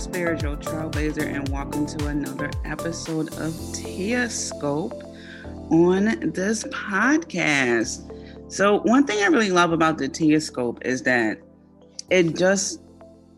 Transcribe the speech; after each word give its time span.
Spiritual 0.00 0.56
trailblazer, 0.56 1.26
and 1.26 1.46
welcome 1.50 1.84
to 1.84 2.06
another 2.06 2.50
episode 2.64 3.34
of 3.34 3.54
Tia 3.74 4.30
Scope 4.30 5.04
on 5.70 6.32
this 6.32 6.64
podcast. 6.64 8.10
So, 8.50 8.80
one 8.80 9.06
thing 9.06 9.22
I 9.22 9.26
really 9.26 9.50
love 9.50 9.72
about 9.72 9.98
the 9.98 10.08
Tia 10.08 10.40
Scope 10.40 10.78
is 10.86 11.02
that 11.02 11.38
it 12.08 12.34
just 12.34 12.80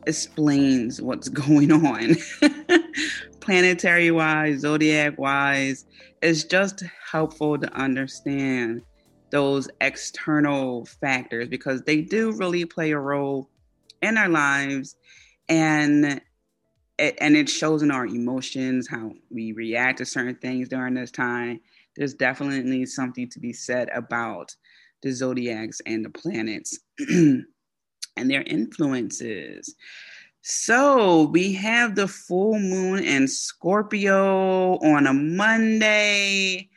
explains 0.06 1.02
what's 1.02 1.28
going 1.48 1.72
on, 1.72 2.14
planetary 3.40 4.12
wise, 4.12 4.60
zodiac 4.60 5.18
wise. 5.18 5.84
It's 6.22 6.44
just 6.44 6.84
helpful 7.10 7.58
to 7.58 7.72
understand 7.74 8.82
those 9.30 9.68
external 9.80 10.84
factors 10.84 11.48
because 11.48 11.82
they 11.82 12.02
do 12.02 12.30
really 12.30 12.64
play 12.66 12.92
a 12.92 12.98
role 13.00 13.50
in 14.00 14.16
our 14.16 14.28
lives 14.28 14.94
and 15.48 16.20
and 17.20 17.36
it 17.36 17.48
shows 17.48 17.82
in 17.82 17.90
our 17.90 18.06
emotions 18.06 18.88
how 18.88 19.12
we 19.30 19.52
react 19.52 19.98
to 19.98 20.06
certain 20.06 20.36
things 20.36 20.68
during 20.68 20.94
this 20.94 21.10
time. 21.10 21.60
There's 21.96 22.14
definitely 22.14 22.86
something 22.86 23.28
to 23.30 23.40
be 23.40 23.52
said 23.52 23.88
about 23.94 24.54
the 25.02 25.12
zodiacs 25.12 25.80
and 25.84 26.04
the 26.04 26.10
planets 26.10 26.78
and 27.08 27.44
their 28.16 28.42
influences. 28.42 29.74
So 30.42 31.24
we 31.24 31.52
have 31.54 31.94
the 31.94 32.08
full 32.08 32.58
moon 32.58 33.04
and 33.04 33.28
scorpio 33.28 34.78
on 34.78 35.06
a 35.06 35.12
monday. 35.12 36.68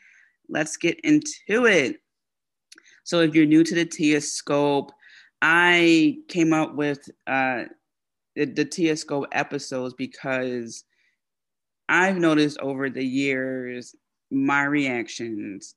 Let's 0.49 0.77
get 0.77 0.99
into 1.01 1.65
it. 1.65 1.97
So 3.03 3.21
if 3.21 3.35
you're 3.35 3.45
new 3.45 3.63
to 3.63 3.75
the 3.75 3.85
tia 3.85 4.21
scope 4.21 4.91
i 5.41 6.17
came 6.27 6.53
up 6.53 6.75
with 6.75 7.09
uh, 7.27 7.65
the, 8.35 8.45
the 8.45 8.65
Tia 8.65 8.97
Scope 8.97 9.27
episodes 9.31 9.93
because 9.93 10.83
I've 11.87 12.17
noticed 12.17 12.57
over 12.59 12.89
the 12.89 13.05
years 13.05 13.95
my 14.31 14.63
reactions. 14.63 15.75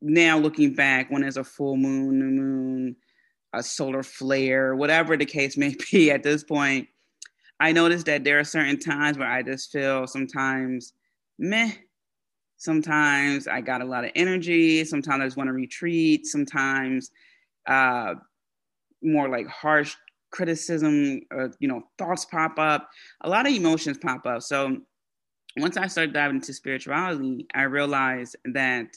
Now 0.00 0.38
looking 0.38 0.74
back, 0.74 1.10
when 1.10 1.22
there's 1.22 1.36
a 1.36 1.44
full 1.44 1.76
moon, 1.76 2.18
new 2.18 2.42
moon, 2.42 2.96
a 3.52 3.62
solar 3.62 4.02
flare, 4.02 4.76
whatever 4.76 5.16
the 5.16 5.26
case 5.26 5.56
may 5.56 5.74
be 5.90 6.10
at 6.10 6.22
this 6.22 6.44
point, 6.44 6.88
I 7.60 7.72
noticed 7.72 8.06
that 8.06 8.22
there 8.22 8.38
are 8.38 8.44
certain 8.44 8.78
times 8.78 9.18
where 9.18 9.30
I 9.30 9.42
just 9.42 9.72
feel 9.72 10.06
sometimes 10.06 10.92
meh. 11.38 11.72
Sometimes 12.56 13.48
I 13.48 13.60
got 13.60 13.82
a 13.82 13.84
lot 13.84 14.04
of 14.04 14.10
energy. 14.14 14.84
Sometimes 14.84 15.20
I 15.20 15.26
just 15.26 15.36
want 15.36 15.48
to 15.48 15.52
retreat. 15.52 16.26
Sometimes 16.26 17.10
uh, 17.66 18.14
more 19.02 19.28
like 19.28 19.46
harsh 19.46 19.94
criticism, 20.30 21.20
uh, 21.36 21.48
you 21.58 21.68
know, 21.68 21.82
thoughts 21.98 22.24
pop 22.24 22.58
up, 22.58 22.88
a 23.22 23.28
lot 23.28 23.46
of 23.46 23.52
emotions 23.52 23.98
pop 23.98 24.26
up. 24.26 24.42
So 24.42 24.76
once 25.56 25.76
I 25.76 25.86
started 25.86 26.14
diving 26.14 26.36
into 26.36 26.52
spirituality, 26.52 27.46
I 27.54 27.62
realized 27.62 28.36
that 28.52 28.88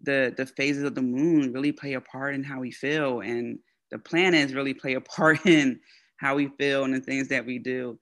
the 0.00 0.34
the 0.36 0.46
phases 0.46 0.84
of 0.84 0.94
the 0.94 1.02
moon 1.02 1.52
really 1.52 1.72
play 1.72 1.94
a 1.94 2.00
part 2.00 2.34
in 2.34 2.44
how 2.44 2.60
we 2.60 2.70
feel, 2.70 3.20
and 3.20 3.58
the 3.90 3.98
planets 3.98 4.52
really 4.52 4.74
play 4.74 4.94
a 4.94 5.00
part 5.16 5.44
in 5.46 5.80
how 6.18 6.34
we 6.34 6.48
feel 6.58 6.84
and 6.84 6.94
the 6.94 7.00
things 7.00 7.28
that 7.28 7.44
we 7.44 7.58
do. 7.58 7.98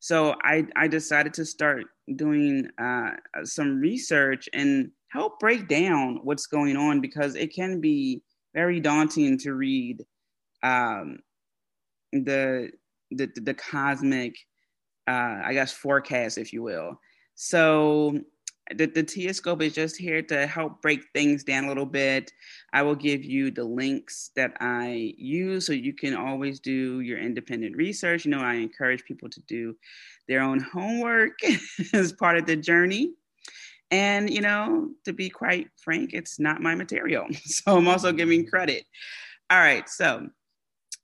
So 0.00 0.34
I 0.42 0.66
I 0.76 0.88
decided 0.88 1.34
to 1.34 1.44
start 1.44 1.84
doing 2.16 2.68
uh, 2.78 3.10
some 3.44 3.80
research 3.80 4.48
and 4.52 4.90
help 5.08 5.40
break 5.40 5.68
down 5.68 6.20
what's 6.22 6.46
going 6.46 6.76
on 6.76 7.00
because 7.00 7.34
it 7.34 7.54
can 7.54 7.80
be 7.80 8.22
very 8.54 8.80
daunting 8.80 9.38
to 9.38 9.54
read 9.54 10.04
um, 10.62 11.18
the 12.12 12.70
the 13.10 13.30
the 13.36 13.54
cosmic 13.54 14.36
uh, 15.08 15.40
I 15.42 15.54
guess 15.54 15.72
forecast, 15.72 16.36
if 16.36 16.52
you 16.52 16.62
will. 16.62 17.00
So 17.34 18.20
the, 18.74 18.86
the 18.86 19.02
Tia 19.02 19.32
Scope 19.32 19.62
is 19.62 19.72
just 19.72 19.96
here 19.96 20.20
to 20.22 20.46
help 20.46 20.82
break 20.82 21.02
things 21.14 21.42
down 21.44 21.64
a 21.64 21.68
little 21.68 21.86
bit. 21.86 22.30
I 22.74 22.82
will 22.82 22.94
give 22.94 23.24
you 23.24 23.50
the 23.50 23.64
links 23.64 24.30
that 24.36 24.52
I 24.60 25.14
use 25.16 25.66
so 25.66 25.72
you 25.72 25.94
can 25.94 26.14
always 26.14 26.60
do 26.60 27.00
your 27.00 27.18
independent 27.18 27.76
research. 27.76 28.26
You 28.26 28.32
know, 28.32 28.40
I 28.40 28.54
encourage 28.54 29.04
people 29.04 29.30
to 29.30 29.40
do 29.48 29.74
their 30.26 30.42
own 30.42 30.60
homework 30.60 31.38
as 31.94 32.12
part 32.12 32.36
of 32.36 32.44
the 32.44 32.56
journey. 32.56 33.14
And, 33.90 34.28
you 34.28 34.42
know, 34.42 34.90
to 35.06 35.14
be 35.14 35.30
quite 35.30 35.68
frank, 35.82 36.10
it's 36.12 36.38
not 36.38 36.60
my 36.60 36.74
material. 36.74 37.26
So 37.44 37.78
I'm 37.78 37.88
also 37.88 38.12
giving 38.12 38.46
credit. 38.46 38.84
All 39.48 39.58
right. 39.58 39.88
So 39.88 40.28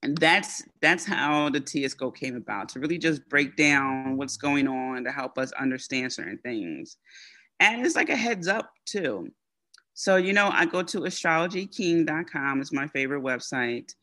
and 0.05 0.19
that's 0.19 0.63
that's 0.83 1.07
how 1.07 1.49
the 1.49 1.59
Tia 1.59 1.89
Scope 1.89 2.17
came 2.17 2.37
about 2.37 2.69
to 2.69 2.79
really 2.79 2.99
just 2.99 3.27
break 3.31 3.57
down 3.57 4.19
what's 4.19 4.37
going 4.37 4.69
on 4.69 5.03
to 5.03 5.11
help 5.11 5.39
us 5.39 5.51
understand 5.53 6.13
certain 6.13 6.39
things. 6.45 6.99
And 7.59 7.85
it's 7.85 7.97
like 7.97 8.11
a 8.11 8.17
heads 8.17 8.47
up 8.47 8.71
too. 8.85 9.31
So 9.95 10.17
you 10.17 10.35
know 10.35 10.51
i 10.53 10.67
go 10.67 10.83
to 10.83 11.01
astrologyking.com 11.01 12.61
it's 12.61 12.73
my 12.73 12.87
favorite 12.89 13.23
website. 13.23 13.95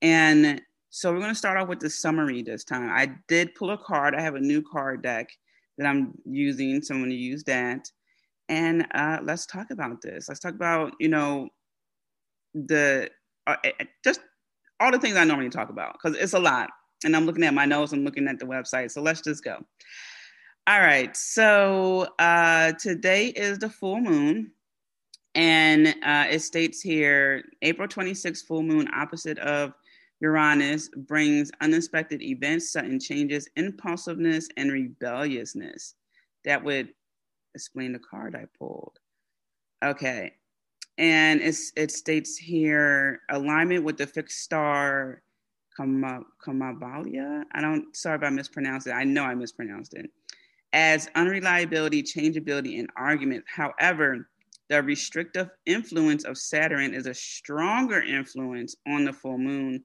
And 0.00 0.62
so 0.88 1.12
we're 1.12 1.20
going 1.20 1.30
to 1.30 1.34
start 1.38 1.58
off 1.58 1.68
with 1.68 1.80
the 1.80 1.90
summary 1.90 2.42
this 2.42 2.64
time. 2.64 2.90
I 2.90 3.14
did 3.28 3.54
pull 3.54 3.70
a 3.70 3.78
card 3.78 4.14
i 4.14 4.22
have 4.22 4.36
a 4.36 4.40
new 4.40 4.62
card 4.62 5.02
deck 5.02 5.28
that 5.76 5.86
i'm 5.86 6.14
using 6.24 6.82
so 6.82 6.94
i'm 6.94 7.00
going 7.00 7.10
to 7.10 7.16
use 7.16 7.44
that. 7.44 7.86
And 8.48 8.86
uh, 8.94 9.18
let's 9.22 9.46
talk 9.46 9.70
about 9.70 10.00
this. 10.00 10.28
Let's 10.28 10.40
talk 10.40 10.54
about 10.54 10.94
you 10.98 11.08
know 11.08 11.50
the 12.54 13.10
uh, 13.46 13.56
just 14.02 14.20
all 14.82 14.90
the 14.90 14.98
things 14.98 15.16
I 15.16 15.24
normally 15.24 15.48
talk 15.48 15.70
about 15.70 15.94
because 15.94 16.16
it's 16.16 16.32
a 16.32 16.40
lot. 16.40 16.70
And 17.04 17.16
I'm 17.16 17.24
looking 17.24 17.44
at 17.44 17.54
my 17.54 17.64
notes, 17.64 17.92
I'm 17.92 18.04
looking 18.04 18.26
at 18.28 18.38
the 18.38 18.46
website. 18.46 18.90
So 18.90 19.00
let's 19.00 19.20
just 19.20 19.44
go. 19.44 19.58
All 20.66 20.80
right. 20.80 21.16
So 21.16 22.08
uh, 22.18 22.72
today 22.72 23.28
is 23.28 23.58
the 23.58 23.68
full 23.68 24.00
moon. 24.00 24.50
And 25.34 25.88
uh, 26.04 26.26
it 26.30 26.40
states 26.40 26.80
here 26.82 27.44
April 27.62 27.88
26th, 27.88 28.44
full 28.46 28.62
moon 28.62 28.88
opposite 28.94 29.38
of 29.38 29.72
Uranus 30.20 30.88
brings 30.88 31.50
unexpected 31.60 32.22
events, 32.22 32.70
sudden 32.70 33.00
changes, 33.00 33.48
impulsiveness, 33.56 34.48
and 34.56 34.70
rebelliousness. 34.70 35.94
That 36.44 36.62
would 36.62 36.90
explain 37.54 37.92
the 37.92 37.98
card 37.98 38.36
I 38.36 38.44
pulled. 38.58 38.98
Okay 39.82 40.34
and 40.98 41.40
it 41.40 41.90
states 41.90 42.36
here 42.36 43.20
alignment 43.30 43.84
with 43.84 43.96
the 43.96 44.06
fixed 44.06 44.40
star 44.40 45.22
Kamavalia. 45.78 47.44
I 47.52 47.60
don't, 47.60 47.96
sorry 47.96 48.18
if 48.18 48.22
I 48.22 48.30
mispronounced 48.30 48.86
it. 48.86 48.92
I 48.92 49.04
know 49.04 49.24
I 49.24 49.34
mispronounced 49.34 49.94
it. 49.94 50.10
As 50.72 51.08
unreliability, 51.14 52.02
changeability, 52.02 52.78
and 52.78 52.88
argument. 52.96 53.44
However, 53.46 54.28
the 54.68 54.82
restrictive 54.82 55.50
influence 55.66 56.24
of 56.24 56.38
Saturn 56.38 56.94
is 56.94 57.06
a 57.06 57.14
stronger 57.14 58.00
influence 58.00 58.76
on 58.86 59.04
the 59.04 59.12
full 59.12 59.38
moon 59.38 59.84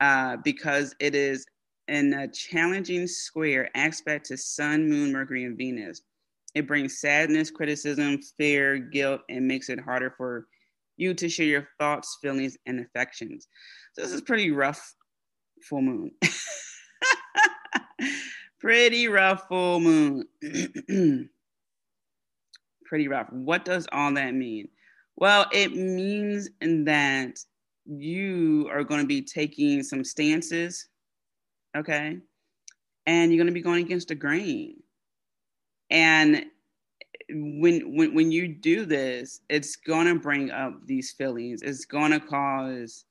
uh, 0.00 0.36
because 0.42 0.94
it 1.00 1.14
is 1.14 1.46
in 1.88 2.12
a 2.12 2.28
challenging 2.28 3.06
square 3.06 3.70
aspect 3.76 4.26
to 4.26 4.36
Sun, 4.36 4.88
Moon, 4.88 5.12
Mercury, 5.12 5.44
and 5.44 5.56
Venus. 5.56 6.02
It 6.56 6.66
brings 6.66 6.98
sadness, 7.00 7.50
criticism, 7.50 8.18
fear, 8.38 8.78
guilt, 8.78 9.20
and 9.28 9.46
makes 9.46 9.68
it 9.68 9.78
harder 9.78 10.14
for 10.16 10.46
you 10.96 11.12
to 11.12 11.28
share 11.28 11.44
your 11.44 11.68
thoughts, 11.78 12.16
feelings, 12.22 12.56
and 12.64 12.80
affections. 12.80 13.46
So 13.92 14.00
this 14.00 14.10
is 14.10 14.22
pretty 14.22 14.50
rough 14.52 14.94
full 15.68 15.82
moon. 15.82 16.12
pretty 18.58 19.06
rough 19.06 19.46
full 19.48 19.80
moon. 19.80 20.24
pretty 22.86 23.08
rough. 23.08 23.30
What 23.30 23.66
does 23.66 23.86
all 23.92 24.14
that 24.14 24.32
mean? 24.32 24.68
Well, 25.16 25.44
it 25.52 25.76
means 25.76 26.48
that 26.62 27.38
you 27.84 28.66
are 28.72 28.82
going 28.82 29.02
to 29.02 29.06
be 29.06 29.20
taking 29.20 29.82
some 29.82 30.04
stances, 30.04 30.88
okay? 31.76 32.16
And 33.04 33.30
you're 33.30 33.38
going 33.38 33.46
to 33.46 33.52
be 33.52 33.60
going 33.60 33.84
against 33.84 34.08
the 34.08 34.14
grain. 34.14 34.76
And 35.90 36.46
when 37.30 37.96
when 37.96 38.14
when 38.14 38.32
you 38.32 38.48
do 38.48 38.84
this, 38.84 39.40
it's 39.48 39.76
gonna 39.76 40.14
bring 40.14 40.50
up 40.50 40.86
these 40.86 41.12
feelings. 41.12 41.62
It's 41.62 41.84
gonna 41.84 42.20
cause 42.20 43.04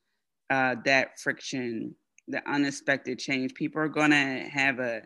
uh, 0.49 0.75
that 0.85 1.19
friction, 1.19 1.95
the 2.27 2.41
unexpected 2.49 3.19
change. 3.19 3.53
People 3.53 3.81
are 3.81 3.89
gonna 3.89 4.47
have 4.49 4.79
a 4.79 5.01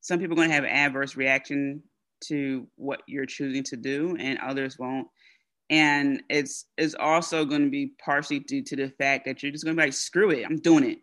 some 0.00 0.18
people 0.18 0.38
are 0.38 0.42
gonna 0.42 0.54
have 0.54 0.64
adverse 0.64 1.16
reaction 1.16 1.82
to 2.20 2.66
what 2.76 3.02
you're 3.06 3.26
choosing 3.26 3.62
to 3.62 3.76
do 3.76 4.16
and 4.18 4.38
others 4.38 4.78
won't 4.78 5.06
and 5.70 6.22
it's 6.28 6.66
it's 6.76 6.94
also 6.94 7.44
to 7.44 7.70
be 7.70 7.92
partially 8.02 8.40
due 8.40 8.62
to 8.62 8.76
the 8.76 8.88
fact 8.98 9.24
that 9.24 9.42
you're 9.42 9.52
just 9.52 9.64
to 9.76 9.80
be 9.80 9.86
like 9.86 9.92
screw 9.92 10.30
it 10.30 10.44
i'm 10.44 10.58
doing 10.58 10.84
it 10.84 10.98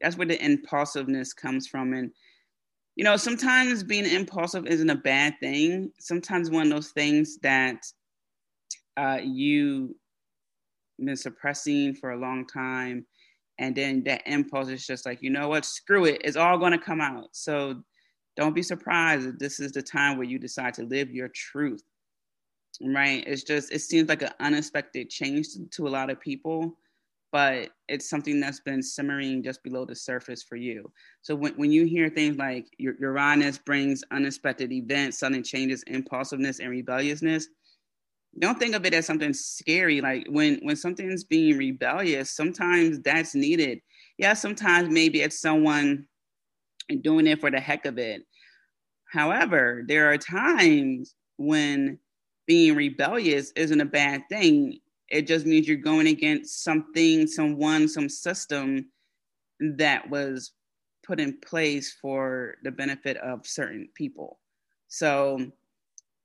that's 0.00 0.16
where 0.16 0.26
the 0.26 0.44
impulsiveness 0.44 1.32
comes 1.32 1.66
from 1.66 1.92
and 1.92 2.10
you 2.96 3.04
know 3.04 3.16
sometimes 3.16 3.82
being 3.82 4.06
impulsive 4.06 4.66
isn't 4.66 4.90
a 4.90 4.96
bad 4.96 5.34
thing. 5.40 5.92
Sometimes 5.98 6.50
one 6.50 6.66
of 6.66 6.72
those 6.72 6.90
things 6.90 7.38
that 7.42 7.84
uh, 8.96 9.18
you 9.22 9.96
been 11.02 11.16
suppressing 11.16 11.94
for 11.94 12.12
a 12.12 12.16
long 12.16 12.46
time 12.46 13.04
and 13.58 13.74
then 13.74 14.02
that 14.04 14.22
impulse 14.26 14.68
is 14.68 14.86
just 14.86 15.06
like 15.06 15.22
you 15.22 15.30
know 15.30 15.48
what? 15.48 15.64
Screw 15.64 16.04
it. 16.04 16.20
It's 16.24 16.36
all 16.36 16.58
going 16.58 16.72
to 16.72 16.78
come 16.78 17.00
out. 17.00 17.28
So 17.32 17.82
don't 18.36 18.54
be 18.54 18.62
surprised 18.62 19.26
if 19.26 19.38
this 19.38 19.60
is 19.60 19.72
the 19.72 19.82
time 19.82 20.16
where 20.16 20.26
you 20.26 20.38
decide 20.38 20.74
to 20.74 20.84
live 20.84 21.10
your 21.10 21.28
truth. 21.28 21.82
Right? 22.82 23.22
It's 23.26 23.42
just 23.42 23.72
it 23.72 23.80
seems 23.80 24.08
like 24.08 24.22
an 24.22 24.32
unexpected 24.40 25.10
change 25.10 25.52
to, 25.52 25.66
to 25.72 25.88
a 25.88 25.90
lot 25.90 26.10
of 26.10 26.20
people 26.20 26.76
but 27.32 27.70
it's 27.88 28.08
something 28.08 28.38
that's 28.38 28.60
been 28.60 28.82
simmering 28.82 29.42
just 29.42 29.62
below 29.62 29.86
the 29.86 29.96
surface 29.96 30.42
for 30.42 30.56
you. 30.56 30.92
So 31.22 31.34
when, 31.34 31.54
when 31.54 31.72
you 31.72 31.86
hear 31.86 32.10
things 32.10 32.36
like 32.36 32.66
uranus 32.78 33.58
brings 33.58 34.04
unexpected 34.10 34.70
events 34.70 35.18
sudden 35.18 35.42
changes 35.42 35.82
impulsiveness 35.84 36.60
and 36.60 36.70
rebelliousness 36.70 37.48
don't 38.38 38.58
think 38.58 38.74
of 38.74 38.86
it 38.86 38.94
as 38.94 39.06
something 39.06 39.34
scary. 39.34 40.00
Like 40.00 40.26
when 40.28 40.58
when 40.62 40.76
something's 40.76 41.24
being 41.24 41.58
rebellious 41.58 42.30
sometimes 42.30 43.00
that's 43.00 43.34
needed. 43.34 43.80
Yeah 44.18 44.34
sometimes 44.34 44.88
maybe 44.88 45.20
it's 45.20 45.40
someone 45.40 46.06
doing 47.02 47.26
it 47.26 47.40
for 47.40 47.50
the 47.50 47.60
heck 47.60 47.84
of 47.84 47.98
it. 47.98 48.22
However 49.10 49.82
there 49.86 50.10
are 50.10 50.18
times 50.18 51.14
when 51.36 51.98
being 52.46 52.74
rebellious 52.74 53.52
isn't 53.54 53.80
a 53.80 53.86
bad 53.86 54.22
thing 54.28 54.78
it 55.12 55.26
just 55.26 55.46
means 55.46 55.68
you're 55.68 55.76
going 55.76 56.08
against 56.08 56.64
something 56.64 57.26
someone 57.26 57.88
some 57.88 58.08
system 58.08 58.86
that 59.60 60.08
was 60.10 60.52
put 61.06 61.20
in 61.20 61.38
place 61.40 61.96
for 62.00 62.56
the 62.64 62.70
benefit 62.70 63.16
of 63.18 63.46
certain 63.46 63.88
people 63.94 64.38
so 64.88 65.38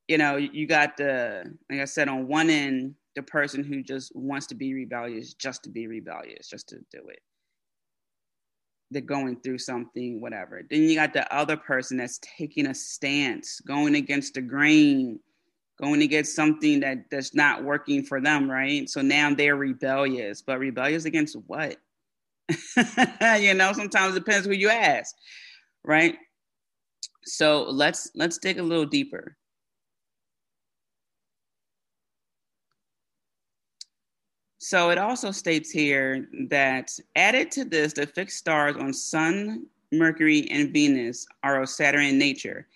you 0.07 0.18
know, 0.18 0.38
you 0.38 0.68
got 0.68 0.98
the, 0.98 1.44
like 1.69 1.81
I 1.81 1.86
said, 1.86 2.07
on 2.07 2.28
one 2.28 2.50
end, 2.50 2.95
the 3.16 3.24
person 3.24 3.63
who 3.63 3.84
just 3.84 4.16
wants 4.16 4.48
to 4.48 4.56
be 4.56 4.74
rebellious 4.74 5.34
just 5.34 5.63
to 5.63 5.69
be 5.69 5.88
rebellious, 5.88 6.48
just 6.48 6.69
to 6.69 6.78
do 6.92 7.07
it. 7.10 7.19
They're 8.89 9.01
going 9.01 9.42
through 9.42 9.57
something, 9.57 10.22
whatever. 10.22 10.62
Then 10.69 10.84
you 10.84 10.95
got 10.95 11.12
the 11.12 11.34
other 11.36 11.57
person 11.57 11.98
that's 11.98 12.19
taking 12.22 12.68
a 12.68 12.74
stance, 12.74 13.60
going 13.60 13.95
against 13.95 14.36
the 14.36 14.42
grain, 14.42 15.19
going 15.79 16.00
to 16.00 16.07
get 16.07 16.27
something 16.27 16.79
that 16.79 17.09
that's 17.12 17.33
not 17.35 17.63
working 17.63 18.03
for 18.03 18.19
them, 18.19 18.50
right? 18.50 18.89
So 18.89 19.01
now 19.01 19.33
they're 19.33 19.56
rebellious, 19.56 20.41
but 20.41 20.59
rebellious 20.59 21.06
against 21.06 21.35
what? 21.47 21.77
you 23.39 23.53
know, 23.53 23.74
sometimes 23.74 24.15
it 24.15 24.25
depends 24.25 24.47
who 24.47 24.53
you 24.53 24.69
ask, 24.69 25.15
right? 25.83 26.18
So 27.24 27.63
let's 27.63 28.09
let's 28.15 28.38
dig 28.38 28.57
a 28.57 28.63
little 28.63 28.85
deeper. 28.85 29.35
So 34.59 34.89
it 34.89 34.97
also 34.97 35.31
states 35.31 35.69
here 35.69 36.27
that 36.50 36.91
added 37.15 37.51
to 37.51 37.63
this, 37.63 37.94
the 37.94 38.06
fixed 38.06 38.38
stars 38.38 38.75
on 38.75 38.91
Sun, 38.94 39.65
Mercury, 39.94 40.50
and 40.50 40.74
Venus 40.74 41.25
are 41.44 41.62
of 41.62 41.69
Saturn 41.69 42.18
nature. 42.18 42.68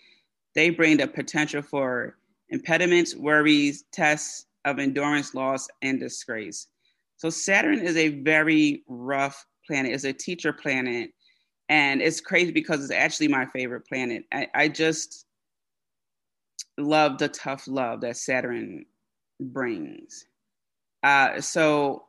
They 0.55 0.69
bring 0.69 0.97
the 0.97 1.07
potential 1.07 1.61
for 1.61 2.17
impediments, 2.51 3.15
worries, 3.15 3.85
tests 3.91 4.45
of 4.65 4.79
endurance 4.79 5.33
loss, 5.33 5.67
and 5.81 5.99
disgrace. 5.99 6.67
So 7.17 7.29
Saturn 7.29 7.79
is 7.79 7.97
a 7.97 8.09
very 8.21 8.83
rough 8.87 9.45
planet. 9.65 9.93
It's 9.93 10.03
a 10.03 10.13
teacher 10.13 10.53
planet. 10.53 11.11
And 11.69 12.01
it's 12.01 12.19
crazy 12.21 12.51
because 12.51 12.83
it's 12.83 12.91
actually 12.91 13.29
my 13.29 13.45
favorite 13.45 13.87
planet. 13.87 14.25
I, 14.31 14.47
I 14.53 14.67
just 14.67 15.25
love 16.77 17.17
the 17.17 17.29
tough 17.29 17.67
love 17.67 18.01
that 18.01 18.17
Saturn 18.17 18.85
brings. 19.39 20.25
Uh, 21.03 21.39
so 21.41 22.05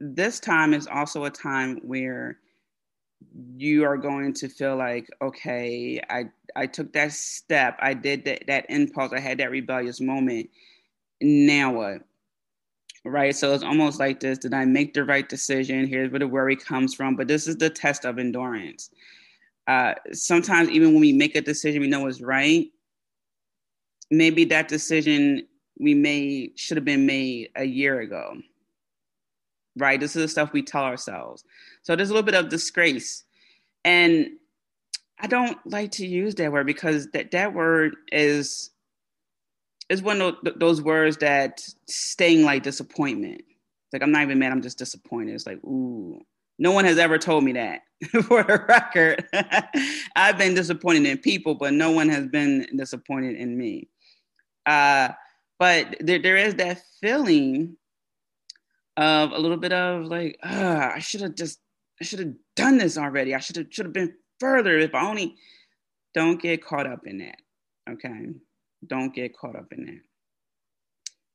this 0.00 0.40
time 0.40 0.74
is 0.74 0.86
also 0.86 1.24
a 1.24 1.30
time 1.30 1.80
where 1.82 2.38
you 3.56 3.84
are 3.84 3.96
going 3.96 4.32
to 4.34 4.48
feel 4.48 4.76
like, 4.76 5.08
okay, 5.22 6.00
I 6.10 6.26
I 6.56 6.66
took 6.66 6.92
that 6.92 7.12
step, 7.12 7.76
I 7.80 7.94
did 7.94 8.24
that 8.24 8.44
that 8.46 8.66
impulse, 8.68 9.12
I 9.12 9.20
had 9.20 9.38
that 9.38 9.50
rebellious 9.50 10.00
moment. 10.00 10.50
Now 11.20 11.72
what? 11.72 12.02
Right. 13.04 13.36
So 13.36 13.52
it's 13.52 13.62
almost 13.62 13.98
like 14.00 14.20
this: 14.20 14.38
Did 14.38 14.54
I 14.54 14.64
make 14.64 14.94
the 14.94 15.04
right 15.04 15.28
decision? 15.28 15.86
Here's 15.86 16.10
where 16.10 16.20
the 16.20 16.28
worry 16.28 16.56
comes 16.56 16.94
from. 16.94 17.16
But 17.16 17.28
this 17.28 17.46
is 17.46 17.56
the 17.56 17.68
test 17.68 18.04
of 18.06 18.18
endurance. 18.18 18.90
Uh, 19.66 19.94
sometimes, 20.12 20.70
even 20.70 20.92
when 20.92 21.00
we 21.00 21.12
make 21.12 21.34
a 21.36 21.42
decision, 21.42 21.82
we 21.82 21.88
know 21.88 22.06
it's 22.06 22.22
right. 22.22 22.66
Maybe 24.10 24.44
that 24.46 24.68
decision 24.68 25.46
we 25.78 25.94
made 25.94 26.58
should 26.58 26.76
have 26.76 26.84
been 26.84 27.04
made 27.04 27.50
a 27.56 27.64
year 27.64 28.00
ago. 28.00 28.36
Right? 29.76 29.98
This 29.98 30.14
is 30.16 30.22
the 30.22 30.28
stuff 30.28 30.52
we 30.52 30.62
tell 30.62 30.84
ourselves. 30.84 31.44
So 31.82 31.96
there's 31.96 32.10
a 32.10 32.12
little 32.12 32.24
bit 32.24 32.34
of 32.34 32.48
disgrace. 32.48 33.24
And 33.84 34.28
I 35.18 35.26
don't 35.26 35.58
like 35.66 35.92
to 35.92 36.06
use 36.06 36.34
that 36.36 36.52
word 36.52 36.66
because 36.66 37.08
that, 37.12 37.30
that 37.32 37.54
word 37.54 37.96
is 38.12 38.70
is 39.90 40.02
one 40.02 40.20
of 40.20 40.36
those 40.56 40.80
words 40.80 41.18
that 41.18 41.62
sting 41.86 42.42
like 42.44 42.62
disappointment. 42.62 43.42
like 43.92 44.02
I'm 44.02 44.12
not 44.12 44.22
even 44.22 44.38
mad, 44.38 44.52
I'm 44.52 44.62
just 44.62 44.78
disappointed. 44.78 45.34
It's 45.34 45.46
like, 45.46 45.62
ooh, 45.64 46.20
no 46.58 46.72
one 46.72 46.84
has 46.84 46.98
ever 46.98 47.18
told 47.18 47.44
me 47.44 47.52
that 47.52 47.82
for 48.24 48.42
the 48.42 48.64
record. 48.68 49.26
I've 50.16 50.38
been 50.38 50.54
disappointed 50.54 51.06
in 51.06 51.18
people, 51.18 51.54
but 51.54 51.74
no 51.74 51.90
one 51.90 52.08
has 52.08 52.26
been 52.28 52.66
disappointed 52.76 53.36
in 53.36 53.56
me. 53.56 53.88
Uh, 54.66 55.10
but 55.58 55.96
there, 56.00 56.18
there 56.18 56.36
is 56.36 56.54
that 56.56 56.82
feeling 57.00 57.76
of 58.96 59.32
a 59.32 59.38
little 59.38 59.56
bit 59.56 59.72
of 59.72 60.06
like, 60.06 60.38
ah, 60.42 60.92
I 60.94 60.98
should 60.98 61.20
have 61.20 61.34
just, 61.34 61.60
I 62.00 62.04
should 62.04 62.20
have 62.20 62.34
done 62.56 62.78
this 62.78 62.98
already. 62.98 63.34
I 63.34 63.38
should 63.38 63.56
have, 63.56 63.66
should 63.70 63.86
have 63.86 63.92
been 63.92 64.14
further. 64.40 64.78
If 64.78 64.94
I 64.94 65.06
only, 65.06 65.36
don't 66.14 66.40
get 66.40 66.64
caught 66.64 66.86
up 66.86 67.06
in 67.06 67.18
that. 67.18 67.36
Okay, 67.90 68.28
don't 68.86 69.14
get 69.14 69.36
caught 69.36 69.56
up 69.56 69.72
in 69.72 69.84
that. 69.86 70.00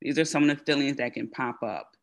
These 0.02 0.18
are 0.18 0.26
some 0.26 0.50
of 0.50 0.58
the 0.58 0.64
feelings 0.64 0.98
that 0.98 1.14
can 1.14 1.28
pop 1.28 1.62
up 1.62 1.96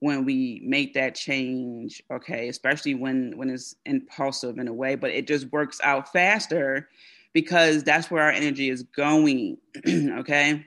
when 0.00 0.24
we 0.24 0.62
make 0.64 0.94
that 0.94 1.14
change. 1.14 2.02
Okay, 2.10 2.48
especially 2.48 2.94
when 2.94 3.36
when 3.36 3.50
it's 3.50 3.76
impulsive 3.84 4.58
in 4.58 4.68
a 4.68 4.72
way, 4.72 4.94
but 4.94 5.10
it 5.10 5.26
just 5.26 5.52
works 5.52 5.80
out 5.84 6.12
faster 6.12 6.88
because 7.34 7.84
that's 7.84 8.10
where 8.10 8.22
our 8.22 8.30
energy 8.30 8.70
is 8.70 8.82
going. 8.82 9.58
okay 9.88 10.64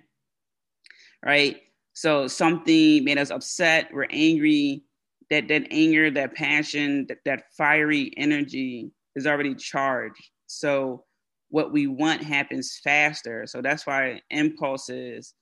right? 1.23 1.61
So 1.99 2.27
something 2.27 3.03
made 3.03 3.17
us 3.17 3.29
upset, 3.29 3.89
we're 3.91 4.07
angry. 4.09 4.83
That 5.29 5.49
that 5.49 5.67
anger, 5.69 6.09
that 6.11 6.33
passion, 6.33 7.05
that, 7.09 7.17
that 7.25 7.51
fiery 7.57 8.13
energy 8.15 8.89
is 9.17 9.27
already 9.27 9.53
charged. 9.53 10.29
So 10.47 11.03
what 11.49 11.73
we 11.73 11.87
want 11.87 12.23
happens 12.23 12.79
faster. 12.81 13.45
So 13.47 13.61
that's 13.61 13.85
why 13.85 14.21
impulses 14.29 15.33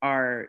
are 0.00 0.48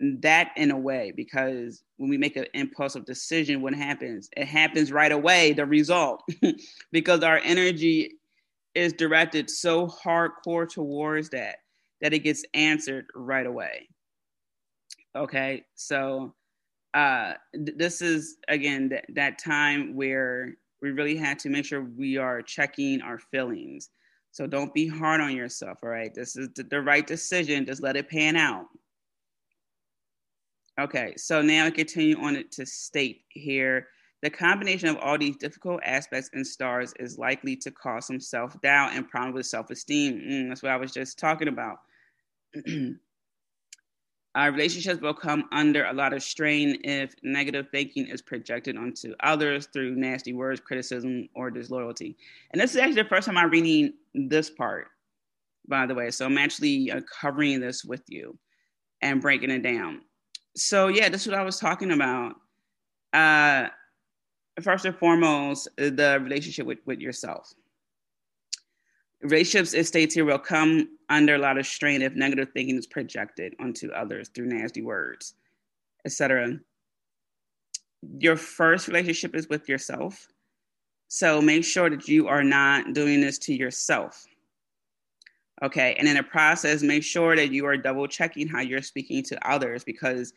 that 0.00 0.52
in 0.56 0.70
a 0.70 0.78
way 0.78 1.12
because 1.16 1.82
when 1.96 2.08
we 2.08 2.16
make 2.16 2.36
an 2.36 2.46
impulsive 2.54 3.04
decision 3.04 3.62
what 3.62 3.74
happens 3.74 4.28
it 4.36 4.44
happens 4.44 4.90
right 4.90 5.12
away 5.12 5.52
the 5.52 5.64
result 5.64 6.20
because 6.92 7.22
our 7.22 7.38
energy 7.44 8.10
is 8.74 8.92
directed 8.92 9.48
so 9.48 9.86
hardcore 9.86 10.68
towards 10.68 11.30
that 11.30 11.58
that 12.00 12.12
it 12.12 12.18
gets 12.18 12.44
answered 12.54 13.06
right 13.14 13.46
away 13.46 13.88
Okay, 15.16 15.64
so 15.74 16.34
uh, 16.94 17.34
th- 17.54 17.76
this 17.76 18.02
is 18.02 18.36
again 18.48 18.90
th- 18.90 19.04
that 19.14 19.38
time 19.38 19.94
where 19.94 20.54
we 20.82 20.90
really 20.90 21.16
had 21.16 21.38
to 21.40 21.48
make 21.48 21.64
sure 21.64 21.82
we 21.82 22.16
are 22.16 22.42
checking 22.42 23.00
our 23.00 23.18
feelings. 23.18 23.90
So 24.32 24.46
don't 24.46 24.74
be 24.74 24.88
hard 24.88 25.20
on 25.20 25.36
yourself. 25.36 25.78
All 25.82 25.90
right, 25.90 26.12
this 26.12 26.36
is 26.36 26.48
the, 26.56 26.64
the 26.64 26.80
right 26.80 27.06
decision. 27.06 27.66
Just 27.66 27.82
let 27.82 27.96
it 27.96 28.08
pan 28.08 28.36
out. 28.36 28.66
Okay, 30.80 31.14
so 31.16 31.40
now 31.40 31.66
I 31.66 31.70
continue 31.70 32.18
on 32.18 32.42
to 32.50 32.66
state 32.66 33.22
here 33.28 33.86
the 34.24 34.30
combination 34.30 34.88
of 34.88 34.96
all 34.96 35.18
these 35.18 35.36
difficult 35.36 35.82
aspects 35.84 36.30
and 36.32 36.46
stars 36.46 36.94
is 36.98 37.18
likely 37.18 37.56
to 37.56 37.70
cause 37.70 38.06
some 38.06 38.18
self 38.18 38.58
doubt 38.62 38.92
and 38.94 39.06
problems 39.06 39.34
with 39.34 39.44
self 39.46 39.70
esteem. 39.70 40.14
Mm, 40.18 40.48
that's 40.48 40.62
what 40.62 40.72
I 40.72 40.76
was 40.76 40.92
just 40.92 41.18
talking 41.18 41.48
about. 41.48 41.76
Our 44.34 44.50
relationships 44.50 45.00
will 45.00 45.14
come 45.14 45.44
under 45.52 45.84
a 45.84 45.92
lot 45.92 46.12
of 46.12 46.22
strain 46.22 46.80
if 46.84 47.14
negative 47.22 47.68
thinking 47.70 48.08
is 48.08 48.20
projected 48.22 48.76
onto 48.76 49.14
others 49.20 49.66
through 49.72 49.94
nasty 49.94 50.32
words, 50.32 50.60
criticism, 50.60 51.28
or 51.34 51.50
disloyalty. 51.50 52.16
And 52.52 52.60
this 52.60 52.72
is 52.72 52.78
actually 52.78 53.02
the 53.02 53.08
first 53.08 53.26
time 53.26 53.36
I'm 53.36 53.50
reading 53.50 53.94
this 54.14 54.50
part. 54.50 54.88
by 55.68 55.86
the 55.86 55.94
way. 55.94 56.10
So 56.10 56.26
I'm 56.26 56.38
actually 56.38 56.90
uh, 56.90 57.00
covering 57.20 57.60
this 57.60 57.84
with 57.84 58.02
you 58.08 58.38
and 59.02 59.20
breaking 59.20 59.50
it 59.50 59.62
down. 59.62 60.02
So 60.56 60.88
yeah, 60.88 61.08
this 61.08 61.22
is 61.22 61.28
what 61.28 61.38
I 61.38 61.42
was 61.42 61.58
talking 61.58 61.92
about. 61.92 62.34
Uh, 63.12 63.68
first 64.62 64.84
and 64.84 64.96
foremost, 64.96 65.68
the 65.76 66.18
relationship 66.22 66.66
with, 66.66 66.78
with 66.86 67.00
yourself. 67.00 67.52
Relationships, 69.22 69.74
it 69.74 69.86
states 69.86 70.14
here, 70.14 70.24
will 70.24 70.38
come 70.38 70.93
under 71.08 71.34
a 71.34 71.38
lot 71.38 71.58
of 71.58 71.66
strain 71.66 72.02
if 72.02 72.14
negative 72.14 72.48
thinking 72.52 72.76
is 72.76 72.86
projected 72.86 73.54
onto 73.60 73.90
others 73.90 74.28
through 74.28 74.46
nasty 74.46 74.82
words, 74.82 75.34
etc. 76.04 76.58
Your 78.18 78.36
first 78.36 78.88
relationship 78.88 79.34
is 79.34 79.48
with 79.48 79.68
yourself. 79.68 80.28
So 81.08 81.40
make 81.40 81.64
sure 81.64 81.90
that 81.90 82.08
you 82.08 82.28
are 82.28 82.44
not 82.44 82.92
doing 82.92 83.20
this 83.20 83.38
to 83.40 83.54
yourself. 83.54 84.26
Okay. 85.62 85.94
And 85.98 86.08
in 86.08 86.16
the 86.16 86.22
process, 86.22 86.82
make 86.82 87.04
sure 87.04 87.36
that 87.36 87.52
you 87.52 87.64
are 87.66 87.76
double 87.76 88.08
checking 88.08 88.48
how 88.48 88.60
you're 88.60 88.82
speaking 88.82 89.22
to 89.24 89.48
others 89.48 89.84
because 89.84 90.32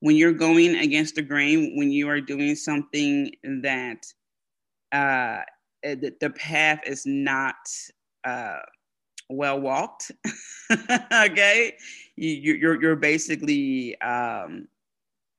when 0.00 0.16
you're 0.16 0.32
going 0.32 0.76
against 0.76 1.14
the 1.16 1.22
grain, 1.22 1.76
when 1.76 1.90
you 1.90 2.08
are 2.08 2.20
doing 2.20 2.54
something 2.54 3.32
that 3.62 4.06
uh, 4.92 5.40
the, 5.82 6.14
the 6.20 6.30
path 6.30 6.80
is 6.86 7.04
not 7.06 7.56
uh, 8.24 8.58
well 9.28 9.60
walked, 9.60 10.12
okay, 11.12 11.76
you, 12.16 12.54
you're 12.54 12.80
you're 12.80 12.96
basically 12.96 14.00
um, 14.00 14.68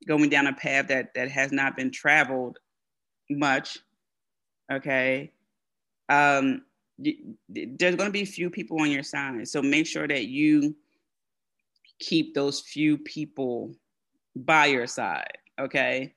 going 0.07 0.29
down 0.29 0.47
a 0.47 0.53
path 0.53 0.87
that 0.87 1.13
that 1.15 1.29
has 1.29 1.51
not 1.51 1.75
been 1.75 1.91
traveled 1.91 2.57
much, 3.29 3.79
okay. 4.71 5.31
Um, 6.09 6.63
there's 7.47 7.95
going 7.95 8.09
to 8.09 8.11
be 8.11 8.25
few 8.25 8.49
people 8.49 8.81
on 8.81 8.91
your 8.91 9.03
side, 9.03 9.47
so 9.47 9.61
make 9.61 9.87
sure 9.87 10.07
that 10.07 10.25
you 10.25 10.75
keep 11.99 12.33
those 12.33 12.61
few 12.61 12.97
people 12.97 13.75
by 14.35 14.67
your 14.67 14.87
side. 14.87 15.37
Okay. 15.59 16.13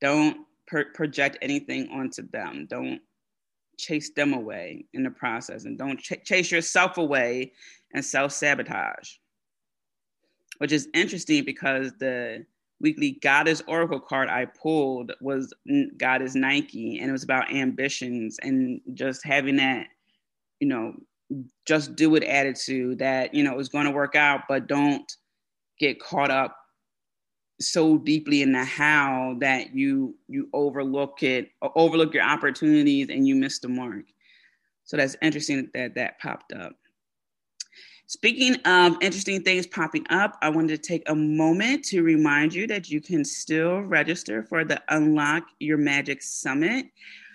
Don't 0.00 0.46
project 0.66 1.38
anything 1.42 1.88
onto 1.90 2.28
them. 2.28 2.66
Don't 2.68 3.00
chase 3.76 4.10
them 4.10 4.32
away 4.32 4.84
in 4.94 5.02
the 5.02 5.10
process 5.10 5.64
and 5.64 5.78
don't 5.78 6.00
ch- 6.00 6.24
chase 6.24 6.50
yourself 6.50 6.98
away 6.98 7.52
and 7.94 8.04
self 8.04 8.32
sabotage. 8.32 9.14
Which 10.58 10.72
is 10.72 10.88
interesting 10.94 11.44
because 11.44 11.92
the 11.98 12.46
weekly 12.80 13.12
goddess 13.22 13.62
oracle 13.66 14.00
card 14.00 14.28
I 14.28 14.46
pulled 14.46 15.12
was 15.20 15.52
goddess 15.96 16.34
Nike 16.34 16.98
and 16.98 17.08
it 17.08 17.12
was 17.12 17.24
about 17.24 17.52
ambitions 17.52 18.38
and 18.42 18.80
just 18.94 19.24
having 19.24 19.56
that, 19.56 19.88
you 20.60 20.68
know, 20.68 20.94
just 21.66 21.96
do 21.96 22.14
it 22.14 22.22
attitude 22.22 22.98
that, 22.98 23.34
you 23.34 23.42
know, 23.42 23.58
it's 23.58 23.68
going 23.68 23.86
to 23.86 23.90
work 23.90 24.14
out, 24.14 24.42
but 24.48 24.66
don't 24.66 25.10
get 25.78 26.00
caught 26.00 26.30
up 26.30 26.56
so 27.60 27.98
deeply 27.98 28.42
in 28.42 28.52
the 28.52 28.64
how 28.64 29.36
that 29.40 29.74
you 29.74 30.14
you 30.28 30.48
overlook 30.52 31.22
it 31.22 31.50
overlook 31.74 32.12
your 32.12 32.22
opportunities 32.22 33.08
and 33.08 33.26
you 33.26 33.34
miss 33.34 33.58
the 33.58 33.68
mark. 33.68 34.04
So 34.84 34.96
that's 34.96 35.16
interesting 35.22 35.70
that 35.74 35.94
that 35.94 36.18
popped 36.20 36.52
up. 36.52 36.74
Speaking 38.08 38.54
of 38.66 38.96
interesting 39.00 39.42
things 39.42 39.66
popping 39.66 40.06
up 40.10 40.38
i 40.42 40.48
wanted 40.48 40.80
to 40.80 40.88
take 40.88 41.08
a 41.08 41.14
moment 41.14 41.84
to 41.86 42.02
remind 42.02 42.54
you 42.54 42.66
that 42.68 42.88
you 42.88 43.00
can 43.00 43.24
still 43.24 43.80
register 43.80 44.44
for 44.44 44.64
the 44.64 44.80
unlock 44.90 45.44
your 45.58 45.78
magick 45.78 46.22
summit. 46.22 46.86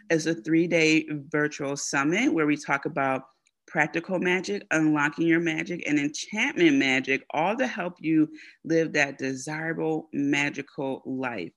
It's 0.10 0.26
a 0.26 0.36
three-day 0.36 1.08
virtual 1.30 1.76
summit 1.78 2.34
where 2.34 2.46
we 2.46 2.58
talk 2.58 2.86
about 2.86 3.24
practical 3.72 4.20
magic, 4.20 4.68
unlocking 4.72 5.26
your 5.26 5.40
magic, 5.40 5.82
and 5.88 5.98
enchantment 5.98 6.76
magic, 6.76 7.26
all 7.32 7.56
to 7.56 7.66
help 7.66 7.96
you 8.00 8.30
live 8.66 8.92
that 8.92 9.18
desirable, 9.18 10.10
magical 10.12 11.02
life, 11.06 11.54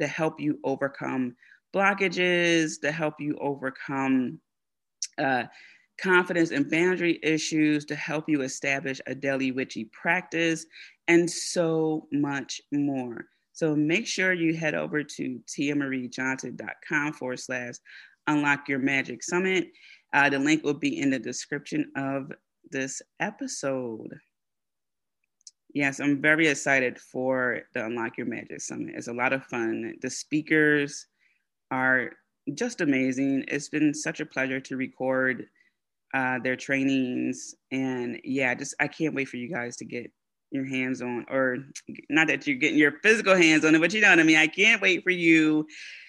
to 0.00 0.06
help 0.06 0.38
you 0.38 0.60
overcome 0.62 1.34
blockages, 1.74 2.80
to 2.80 2.92
help 2.92 3.14
you 3.18 3.36
overcome 3.40 4.38
uh, 5.18 5.42
confidence 6.00 6.52
and 6.52 6.70
boundary 6.70 7.18
issues, 7.24 7.84
to 7.84 7.96
help 7.96 8.28
you 8.28 8.42
establish 8.42 9.00
a 9.08 9.14
daily 9.14 9.50
witchy 9.50 9.86
practice, 9.86 10.66
and 11.08 11.28
so 11.28 12.06
much 12.12 12.60
more. 12.72 13.24
So 13.52 13.74
make 13.74 14.06
sure 14.06 14.32
you 14.32 14.54
head 14.54 14.74
over 14.74 15.02
to 15.02 15.40
tiamariejohnson.com 15.48 17.12
forward 17.14 17.40
slash 17.40 17.74
unlock 18.28 18.68
your 18.68 18.80
magick 18.80 19.22
summit 19.22 19.68
uh, 20.12 20.28
the 20.28 20.38
link 20.38 20.64
will 20.64 20.74
be 20.74 21.00
in 21.00 21.10
the 21.10 21.18
description 21.18 21.90
of 21.96 22.32
this 22.70 23.02
episode. 23.20 24.18
Yes, 25.74 26.00
I'm 26.00 26.22
very 26.22 26.48
excited 26.48 26.98
for 26.98 27.62
the 27.74 27.84
Unlock 27.84 28.16
Your 28.16 28.26
Magick 28.26 28.62
Summit. 28.62 28.94
It's 28.96 29.08
a 29.08 29.12
lot 29.12 29.32
of 29.32 29.44
fun. 29.44 29.94
The 30.00 30.08
speakers 30.08 31.06
are 31.70 32.12
just 32.54 32.80
amazing. 32.80 33.44
It's 33.48 33.68
been 33.68 33.92
such 33.92 34.20
a 34.20 34.26
pleasure 34.26 34.60
to 34.60 34.76
record 34.76 35.46
uh, 36.14 36.38
their 36.38 36.56
trainings. 36.56 37.54
And 37.72 38.20
yeah, 38.24 38.54
just 38.54 38.74
I 38.80 38.88
can't 38.88 39.14
wait 39.14 39.28
for 39.28 39.36
you 39.36 39.52
guys 39.52 39.76
to 39.76 39.84
get 39.84 40.10
your 40.50 40.64
hands 40.64 41.02
on, 41.02 41.26
or 41.28 41.58
not 42.08 42.28
that 42.28 42.46
you're 42.46 42.56
getting 42.56 42.78
your 42.78 43.00
physical 43.02 43.34
hands 43.34 43.64
on 43.64 43.74
it, 43.74 43.80
but 43.80 43.92
you 43.92 44.00
know 44.00 44.10
what 44.10 44.20
I 44.20 44.22
mean. 44.22 44.36
I 44.36 44.46
can't 44.46 44.80
wait 44.80 45.02
for 45.02 45.10
you 45.10 45.66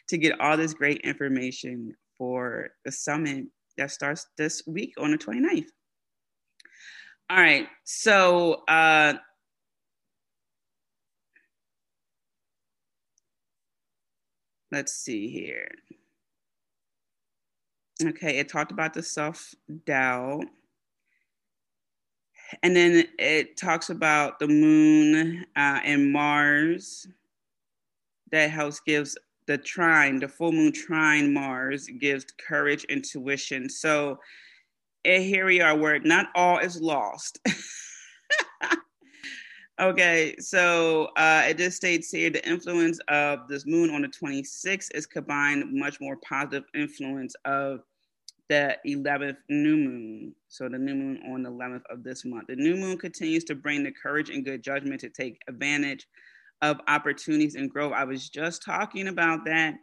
to 0.07 0.17
get 0.17 0.39
all 0.39 0.55
this 0.55 0.73
great 0.73 1.01
information 1.01 1.93
for 2.17 2.69
the 2.85 2.91
summit 2.91 3.45
that 3.77 3.91
starts 3.91 4.27
this 4.37 4.63
week 4.67 4.93
on 4.99 5.11
the 5.11 5.17
29th. 5.17 5.67
All 7.29 7.37
right, 7.37 7.67
so 7.83 8.63
uh, 8.67 9.15
let's 14.71 14.93
see 14.93 15.29
here. 15.29 15.69
Okay, 18.03 18.37
it 18.37 18.47
talked 18.47 18.71
about 18.71 18.93
the 18.93 19.03
self 19.03 19.53
doubt. 19.85 20.45
And 22.63 22.75
then 22.75 23.03
it 23.19 23.57
talks 23.57 23.89
about 23.89 24.39
the 24.39 24.47
moon 24.47 25.45
uh, 25.55 25.81
and 25.83 26.13
Mars 26.13 27.07
that 28.31 28.51
helps 28.51 28.79
gives 28.79 29.17
the 29.47 29.57
trine, 29.57 30.19
the 30.19 30.27
full 30.27 30.51
moon 30.51 30.71
trine 30.71 31.33
Mars 31.33 31.87
gives 31.99 32.25
courage, 32.47 32.85
and 32.89 32.97
intuition. 32.97 33.69
So 33.69 34.19
and 35.05 35.23
here 35.23 35.45
we 35.45 35.61
are 35.61 35.75
where 35.75 35.99
not 35.99 36.27
all 36.35 36.59
is 36.59 36.81
lost. 36.81 37.39
okay, 39.79 40.35
so 40.37 41.05
uh, 41.15 41.43
it 41.47 41.57
just 41.57 41.77
states 41.77 42.11
here 42.11 42.29
the 42.29 42.45
influence 42.47 42.99
of 43.07 43.47
this 43.47 43.65
moon 43.65 43.89
on 43.89 44.01
the 44.01 44.09
26th 44.09 44.89
is 44.93 45.05
combined 45.05 45.63
much 45.71 46.01
more 46.01 46.17
positive 46.17 46.65
influence 46.75 47.35
of 47.45 47.83
the 48.49 48.77
11th 48.85 49.37
new 49.49 49.77
moon. 49.77 50.35
So 50.49 50.67
the 50.67 50.77
new 50.77 50.95
moon 50.95 51.21
on 51.31 51.43
the 51.43 51.51
11th 51.51 51.83
of 51.89 52.03
this 52.03 52.25
month. 52.25 52.47
The 52.47 52.55
new 52.55 52.75
moon 52.75 52.97
continues 52.97 53.45
to 53.45 53.55
bring 53.55 53.83
the 53.83 53.91
courage 53.91 54.29
and 54.29 54.43
good 54.43 54.61
judgment 54.61 54.99
to 55.01 55.09
take 55.09 55.41
advantage 55.47 56.05
of 56.61 56.79
opportunities 56.87 57.55
and 57.55 57.69
growth. 57.69 57.93
I 57.93 58.03
was 58.03 58.29
just 58.29 58.63
talking 58.63 59.07
about 59.07 59.45
that. 59.45 59.75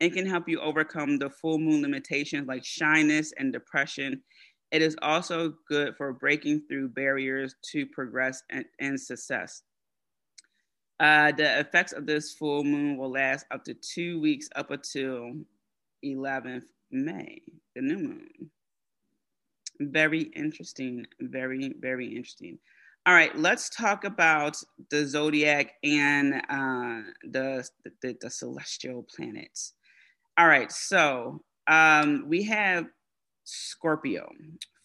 It 0.00 0.12
can 0.12 0.26
help 0.26 0.48
you 0.48 0.60
overcome 0.60 1.18
the 1.18 1.30
full 1.30 1.58
moon 1.58 1.82
limitations 1.82 2.48
like 2.48 2.64
shyness 2.64 3.32
and 3.38 3.52
depression. 3.52 4.22
It 4.70 4.82
is 4.82 4.96
also 5.02 5.54
good 5.68 5.96
for 5.96 6.12
breaking 6.12 6.62
through 6.68 6.88
barriers 6.88 7.54
to 7.72 7.86
progress 7.86 8.42
and, 8.50 8.64
and 8.80 9.00
success. 9.00 9.62
Uh, 11.00 11.32
the 11.32 11.60
effects 11.60 11.92
of 11.92 12.06
this 12.06 12.32
full 12.32 12.64
moon 12.64 12.96
will 12.96 13.10
last 13.10 13.46
up 13.50 13.64
to 13.64 13.74
two 13.74 14.20
weeks 14.20 14.48
up 14.56 14.70
until 14.70 15.32
11th 16.04 16.64
May, 16.90 17.42
the 17.74 17.82
new 17.82 17.98
moon. 17.98 18.28
Very 19.80 20.22
interesting. 20.22 21.04
Very, 21.20 21.74
very 21.80 22.06
interesting. 22.06 22.58
All 23.06 23.12
right, 23.12 23.36
let's 23.36 23.68
talk 23.68 24.04
about 24.04 24.56
the 24.90 25.06
zodiac 25.06 25.74
and 25.82 26.34
uh, 26.48 27.02
the, 27.22 27.68
the, 28.00 28.16
the 28.18 28.30
celestial 28.30 29.02
planets. 29.02 29.74
All 30.38 30.46
right, 30.46 30.72
so 30.72 31.42
um, 31.66 32.24
we 32.26 32.42
have 32.44 32.86
Scorpio, 33.44 34.30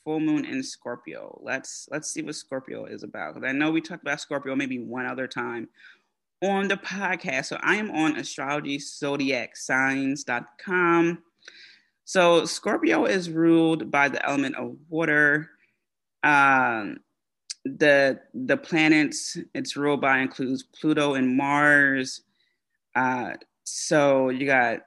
full 0.04 0.20
moon 0.20 0.44
in 0.44 0.62
Scorpio. 0.64 1.40
Let's 1.42 1.88
let's 1.92 2.12
see 2.12 2.22
what 2.22 2.36
Scorpio 2.36 2.86
is 2.86 3.04
about. 3.04 3.44
I 3.46 3.54
know 3.54 3.72
we 3.72 3.80
talked 3.80 4.04
about 4.04 4.20
Scorpio 4.20 4.54
maybe 4.54 4.80
one 4.80 5.06
other 5.06 5.28
time 5.28 5.70
on 6.42 6.68
the 6.68 6.76
podcast. 6.76 7.46
So 7.46 7.58
I 7.62 7.76
am 7.76 7.90
on 7.92 8.18
astrology 8.18 8.80
zodiac 8.80 9.56
signs.com. 9.56 11.24
So 12.06 12.46
Scorpio 12.46 13.06
is 13.06 13.30
ruled 13.30 13.92
by 13.92 14.10
the 14.10 14.26
element 14.28 14.56
of 14.56 14.76
water. 14.90 15.50
Um, 16.24 17.00
the 17.66 18.20
the 18.34 18.58
planets 18.58 19.38
it's 19.54 19.76
ruled 19.76 20.02
by 20.02 20.20
includes 20.20 20.64
Pluto 20.64 21.16
and 21.16 21.36
Mars. 21.36 22.22
Uh, 22.96 23.34
so 23.64 24.30
you 24.30 24.46
got 24.46 24.80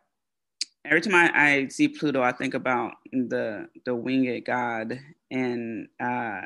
every 0.85 1.01
time 1.01 1.15
I, 1.15 1.31
I 1.35 1.69
see 1.69 1.89
Pluto, 1.89 2.23
I 2.23 2.33
think 2.33 2.55
about 2.55 2.93
the 3.13 3.69
the 3.85 3.95
winged 3.95 4.45
god 4.45 4.99
and 5.31 5.89
uh, 6.01 6.43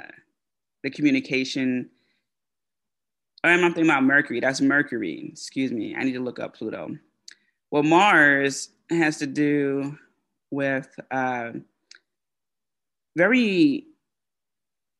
the 0.83 0.91
communication. 0.91 1.91
Oh, 3.45 3.49
I'm 3.49 3.61
thinking 3.61 3.85
about 3.85 4.03
Mercury. 4.03 4.41
That's 4.41 4.61
Mercury. 4.61 5.29
Excuse 5.33 5.71
me. 5.71 5.95
I 5.97 6.03
need 6.03 6.15
to 6.15 6.23
look 6.23 6.41
up 6.41 6.57
Pluto. 6.57 6.97
Well, 7.71 7.83
Mars 7.83 8.71
has 8.91 9.19
to 9.19 9.27
do 9.27 9.97
with 10.51 10.89
uh, 11.11 11.51
very 13.17 13.87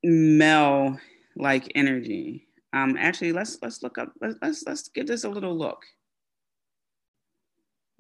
male 0.05 0.99
like 1.37 1.71
energy. 1.75 2.49
Um, 2.73 2.97
actually, 2.99 3.33
let's 3.33 3.59
let's 3.63 3.83
look 3.83 3.99
up. 3.99 4.13
Let's 4.21 4.37
let's 4.43 4.65
let's 4.67 4.89
give 4.89 5.07
this 5.07 5.25
a 5.25 5.29
little 5.29 5.57
look. 5.57 5.85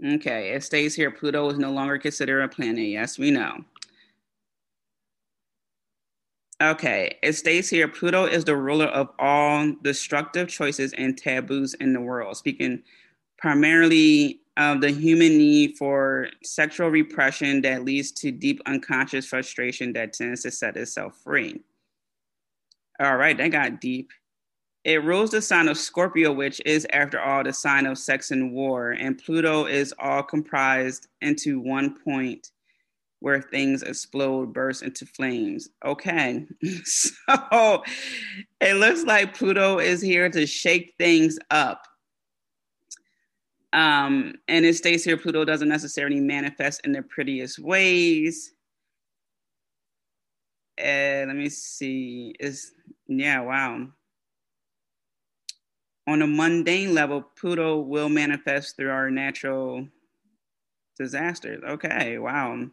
Okay, 0.04 0.50
it 0.50 0.62
stays 0.62 0.94
here. 0.94 1.10
Pluto 1.10 1.48
is 1.48 1.58
no 1.58 1.70
longer 1.70 1.98
considered 1.98 2.42
a 2.42 2.48
planet. 2.48 2.84
Yes, 2.84 3.18
we 3.18 3.30
know. 3.30 3.64
Okay, 6.62 7.16
it 7.22 7.34
stays 7.34 7.68
here. 7.68 7.86
Pluto 7.88 8.24
is 8.24 8.44
the 8.44 8.56
ruler 8.56 8.86
of 8.86 9.10
all 9.18 9.74
destructive 9.82 10.48
choices 10.48 10.92
and 10.94 11.16
taboos 11.16 11.74
in 11.74 11.92
the 11.92 12.00
world, 12.00 12.36
speaking 12.36 12.82
primarily 13.38 14.40
of 14.56 14.80
the 14.80 14.90
human 14.90 15.36
need 15.36 15.76
for 15.76 16.28
sexual 16.42 16.88
repression 16.88 17.60
that 17.60 17.84
leads 17.84 18.10
to 18.10 18.30
deep 18.30 18.60
unconscious 18.64 19.26
frustration 19.26 19.92
that 19.92 20.14
tends 20.14 20.42
to 20.42 20.50
set 20.50 20.76
itself 20.78 21.18
free. 21.22 21.60
All 23.00 23.16
right, 23.16 23.36
that 23.36 23.48
got 23.48 23.80
deep. 23.80 24.10
It 24.84 25.02
rules 25.02 25.30
the 25.30 25.42
sign 25.42 25.68
of 25.68 25.76
Scorpio, 25.76 26.32
which 26.32 26.60
is, 26.64 26.86
after 26.92 27.20
all, 27.20 27.42
the 27.42 27.52
sign 27.52 27.86
of 27.86 27.98
sex 27.98 28.30
and 28.30 28.52
war, 28.52 28.92
and 28.92 29.18
Pluto 29.18 29.66
is 29.66 29.92
all 29.98 30.22
comprised 30.22 31.08
into 31.20 31.58
one 31.58 31.98
point 32.04 32.52
where 33.20 33.42
things 33.42 33.82
explode, 33.82 34.52
burst 34.52 34.82
into 34.82 35.04
flames. 35.06 35.68
Okay, 35.84 36.46
so 36.84 37.82
it 38.60 38.76
looks 38.76 39.04
like 39.04 39.36
Pluto 39.36 39.80
is 39.80 40.00
here 40.00 40.28
to 40.30 40.46
shake 40.46 40.94
things 40.98 41.38
up. 41.50 41.82
Um, 43.72 44.34
and 44.48 44.64
it 44.64 44.76
states 44.76 45.04
here 45.04 45.16
Pluto 45.16 45.44
doesn't 45.44 45.68
necessarily 45.68 46.20
manifest 46.20 46.82
in 46.84 46.92
the 46.92 47.02
prettiest 47.02 47.58
ways. 47.58 48.52
And 50.78 51.28
let 51.28 51.36
me 51.36 51.48
see. 51.48 52.34
Is 52.38 52.72
yeah, 53.08 53.40
wow. 53.40 53.88
On 56.08 56.22
a 56.22 56.26
mundane 56.26 56.94
level, 56.94 57.20
Pluto 57.20 57.80
will 57.80 58.08
manifest 58.08 58.76
through 58.76 58.90
our 58.90 59.10
natural 59.10 59.88
disasters. 60.98 61.62
Okay, 61.64 62.18
wow. 62.18 62.68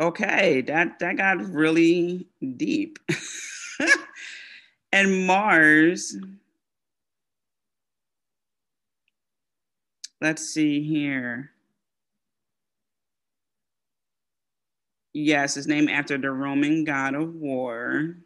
Okay, 0.00 0.62
that 0.62 0.98
that 0.98 1.16
got 1.16 1.44
really 1.44 2.26
deep. 2.56 2.98
and 4.92 5.26
Mars 5.26 6.16
let's 10.20 10.42
see 10.42 10.82
here. 10.82 11.50
Yes, 15.20 15.56
it's 15.56 15.66
named 15.66 15.90
after 15.90 16.16
the 16.16 16.30
Roman 16.30 16.84
god 16.84 17.14
of 17.14 17.34
war. 17.34 18.16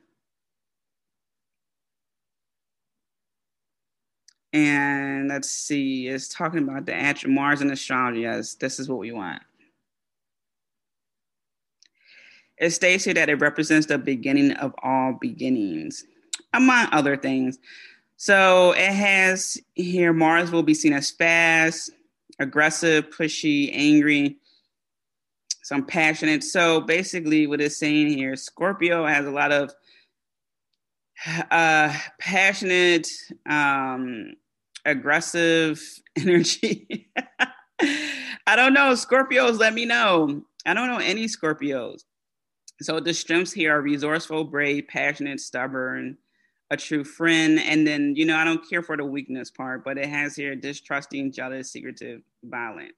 And 4.53 5.29
let's 5.29 5.51
see, 5.51 6.07
it's 6.07 6.29
talking 6.29 6.63
about 6.63 6.87
the 6.87 7.25
Mars 7.27 7.61
and 7.61 7.73
astrology. 7.73 8.21
Yes, 8.21 8.55
this 8.55 8.79
is 8.79 8.89
what 8.89 9.01
we 9.01 9.11
want. 9.11 9.43
It 12.59 12.71
states 12.71 13.05
here 13.05 13.15
that 13.15 13.29
it 13.29 13.41
represents 13.41 13.89
the 13.89 13.99
beginning 13.99 14.53
of 14.53 14.73
all 14.81 15.19
beginnings, 15.21 16.05
among 16.53 16.87
other 16.93 17.17
things. 17.17 17.59
So 18.17 18.73
it 18.77 18.93
has 18.93 19.59
here 19.75 20.13
Mars 20.13 20.53
will 20.53 20.63
be 20.63 20.75
seen 20.75 20.93
as 20.93 21.11
fast, 21.11 21.91
aggressive, 22.39 23.11
pushy, 23.11 23.71
angry, 23.73 24.37
some 25.65 25.87
passionate. 25.87 26.45
So 26.45 26.83
basically, 26.83 27.47
what 27.47 27.61
it's 27.61 27.79
saying 27.79 28.09
here, 28.09 28.37
Scorpio 28.37 29.07
has 29.07 29.27
a 29.27 29.31
lot 29.31 29.51
of 29.51 29.73
uh, 31.51 31.93
passionate, 32.21 33.09
um, 33.49 34.35
aggressive 34.85 35.83
energy. 36.17 37.11
I 38.47 38.57
don't 38.57 38.75
know. 38.75 38.93
Scorpios, 38.93 39.59
let 39.59 39.73
me 39.73 39.87
know. 39.87 40.43
I 40.67 40.75
don't 40.75 40.89
know 40.89 40.99
any 40.99 41.25
Scorpios. 41.25 42.03
So 42.83 43.01
the 43.01 43.15
strengths 43.15 43.53
here 43.53 43.75
are 43.75 43.81
resourceful, 43.81 44.45
brave, 44.45 44.87
passionate, 44.89 45.41
stubborn, 45.41 46.19
a 46.71 46.77
true 46.77 47.05
friend. 47.05 47.59
And 47.59 47.87
then, 47.87 48.15
you 48.17 48.27
know, 48.27 48.37
I 48.37 48.45
don't 48.45 48.69
care 48.69 48.83
for 48.83 48.99
the 48.99 49.05
weakness 49.05 49.51
part, 49.51 49.83
but 49.83 49.97
it 49.97 50.09
has 50.11 50.37
here 50.37 50.55
distrusting, 50.57 51.33
jealous, 51.33 51.73
secretive, 51.73 52.21
violent. 52.45 52.93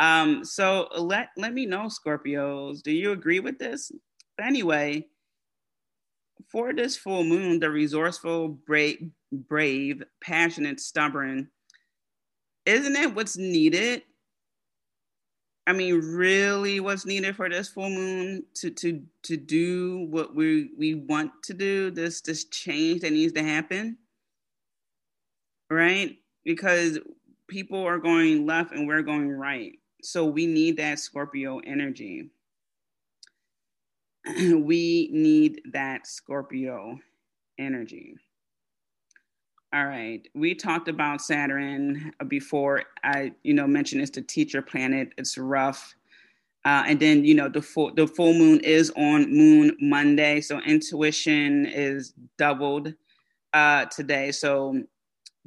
Um, 0.00 0.44
so 0.44 0.88
let 0.98 1.28
let 1.36 1.54
me 1.54 1.66
know, 1.66 1.88
Scorpios. 1.88 2.82
Do 2.82 2.92
you 2.92 3.12
agree 3.12 3.40
with 3.40 3.58
this? 3.60 3.92
But 4.36 4.46
anyway, 4.46 5.06
for 6.50 6.72
this 6.74 6.96
full 6.96 7.24
moon, 7.24 7.60
the 7.60 7.70
resourceful, 7.70 8.48
brave, 8.48 9.10
brave, 9.32 10.02
passionate, 10.22 10.80
stubborn, 10.80 11.50
isn't 12.66 12.96
it 12.96 13.14
what's 13.14 13.36
needed 13.36 14.02
I 15.66 15.72
mean, 15.72 16.00
really 16.00 16.80
what's 16.80 17.06
needed 17.06 17.36
for 17.36 17.48
this 17.48 17.68
full 17.68 17.90
moon 17.90 18.44
to 18.56 18.70
to 18.70 19.02
to 19.24 19.36
do 19.36 20.06
what 20.10 20.34
we 20.34 20.70
we 20.76 20.94
want 20.96 21.30
to 21.44 21.54
do, 21.54 21.92
this 21.92 22.22
this 22.22 22.46
change 22.46 23.02
that 23.02 23.12
needs 23.12 23.34
to 23.34 23.44
happen. 23.44 23.98
Right? 25.70 26.16
Because 26.44 26.98
people 27.48 27.84
are 27.86 27.98
going 27.98 28.46
left 28.46 28.72
and 28.72 28.88
we're 28.88 29.02
going 29.02 29.30
right. 29.30 29.79
So 30.04 30.24
we 30.24 30.46
need 30.46 30.76
that 30.78 30.98
Scorpio 30.98 31.58
energy. 31.60 32.30
we 34.36 35.08
need 35.12 35.62
that 35.72 36.06
Scorpio 36.06 36.98
energy. 37.58 38.16
All 39.72 39.86
right. 39.86 40.26
We 40.34 40.54
talked 40.54 40.88
about 40.88 41.20
Saturn 41.20 42.12
before. 42.26 42.82
I, 43.04 43.32
you 43.44 43.54
know, 43.54 43.68
mentioned 43.68 44.02
it's 44.02 44.10
the 44.10 44.22
teacher 44.22 44.62
planet. 44.62 45.12
It's 45.16 45.38
rough. 45.38 45.94
Uh, 46.64 46.84
and 46.88 47.00
then, 47.00 47.24
you 47.24 47.34
know, 47.34 47.48
the 47.48 47.62
full 47.62 47.94
the 47.94 48.06
full 48.06 48.34
moon 48.34 48.60
is 48.60 48.92
on 48.96 49.34
Moon 49.34 49.74
Monday, 49.80 50.42
so 50.42 50.60
intuition 50.60 51.64
is 51.64 52.12
doubled 52.36 52.92
uh, 53.54 53.86
today. 53.86 54.30
So 54.30 54.82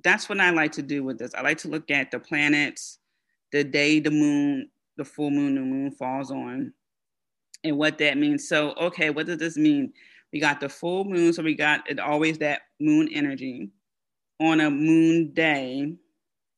that's 0.03 0.27
what 0.27 0.39
I 0.39 0.49
like 0.49 0.71
to 0.73 0.81
do 0.81 1.03
with 1.03 1.19
this. 1.19 1.35
I 1.35 1.41
like 1.41 1.59
to 1.59 1.67
look 1.67 1.91
at 1.91 2.09
the 2.09 2.19
planets, 2.19 2.97
the 3.53 3.63
day 3.63 3.99
the 4.01 4.11
moon, 4.11 4.67
the 4.97 5.05
full 5.05 5.29
moon, 5.29 5.55
the 5.55 5.61
moon 5.61 5.91
falls 5.91 6.31
on, 6.31 6.73
and 7.63 7.77
what 7.77 7.99
that 7.99 8.17
means. 8.17 8.49
So, 8.49 8.73
okay, 8.73 9.11
what 9.11 9.27
does 9.27 9.37
this 9.37 9.55
mean? 9.55 9.93
We 10.33 10.39
got 10.41 10.59
the 10.59 10.67
full 10.67 11.05
moon, 11.05 11.31
so 11.31 11.43
we 11.43 11.53
got 11.53 11.89
it 11.89 11.99
always 11.99 12.39
that 12.39 12.63
moon 12.81 13.07
energy 13.13 13.69
on 14.41 14.59
a 14.59 14.69
moon 14.69 15.31
day 15.33 15.93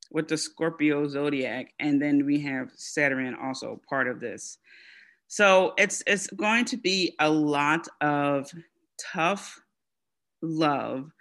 with 0.10 0.30
the 0.30 0.38
Scorpio 0.38 1.08
zodiac, 1.08 1.74
and 1.80 2.02
then 2.02 2.26
we 2.26 2.40
have 2.40 2.72
Saturn 2.76 3.36
also 3.36 3.82
part 3.88 4.08
of 4.08 4.22
this. 4.22 4.58
So 5.28 5.74
it's 5.78 6.02
it's 6.08 6.28
going 6.28 6.64
to 6.66 6.78
be 6.78 7.14
a 7.20 7.30
lot 7.30 7.88
of 8.00 8.50
tough 9.12 9.60
love, 10.42 11.12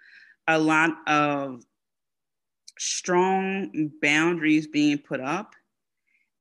a 0.46 0.56
lot 0.56 0.92
of 1.08 1.64
strong 2.78 3.90
boundaries 4.00 4.68
being 4.68 4.98
put 4.98 5.20
up, 5.20 5.54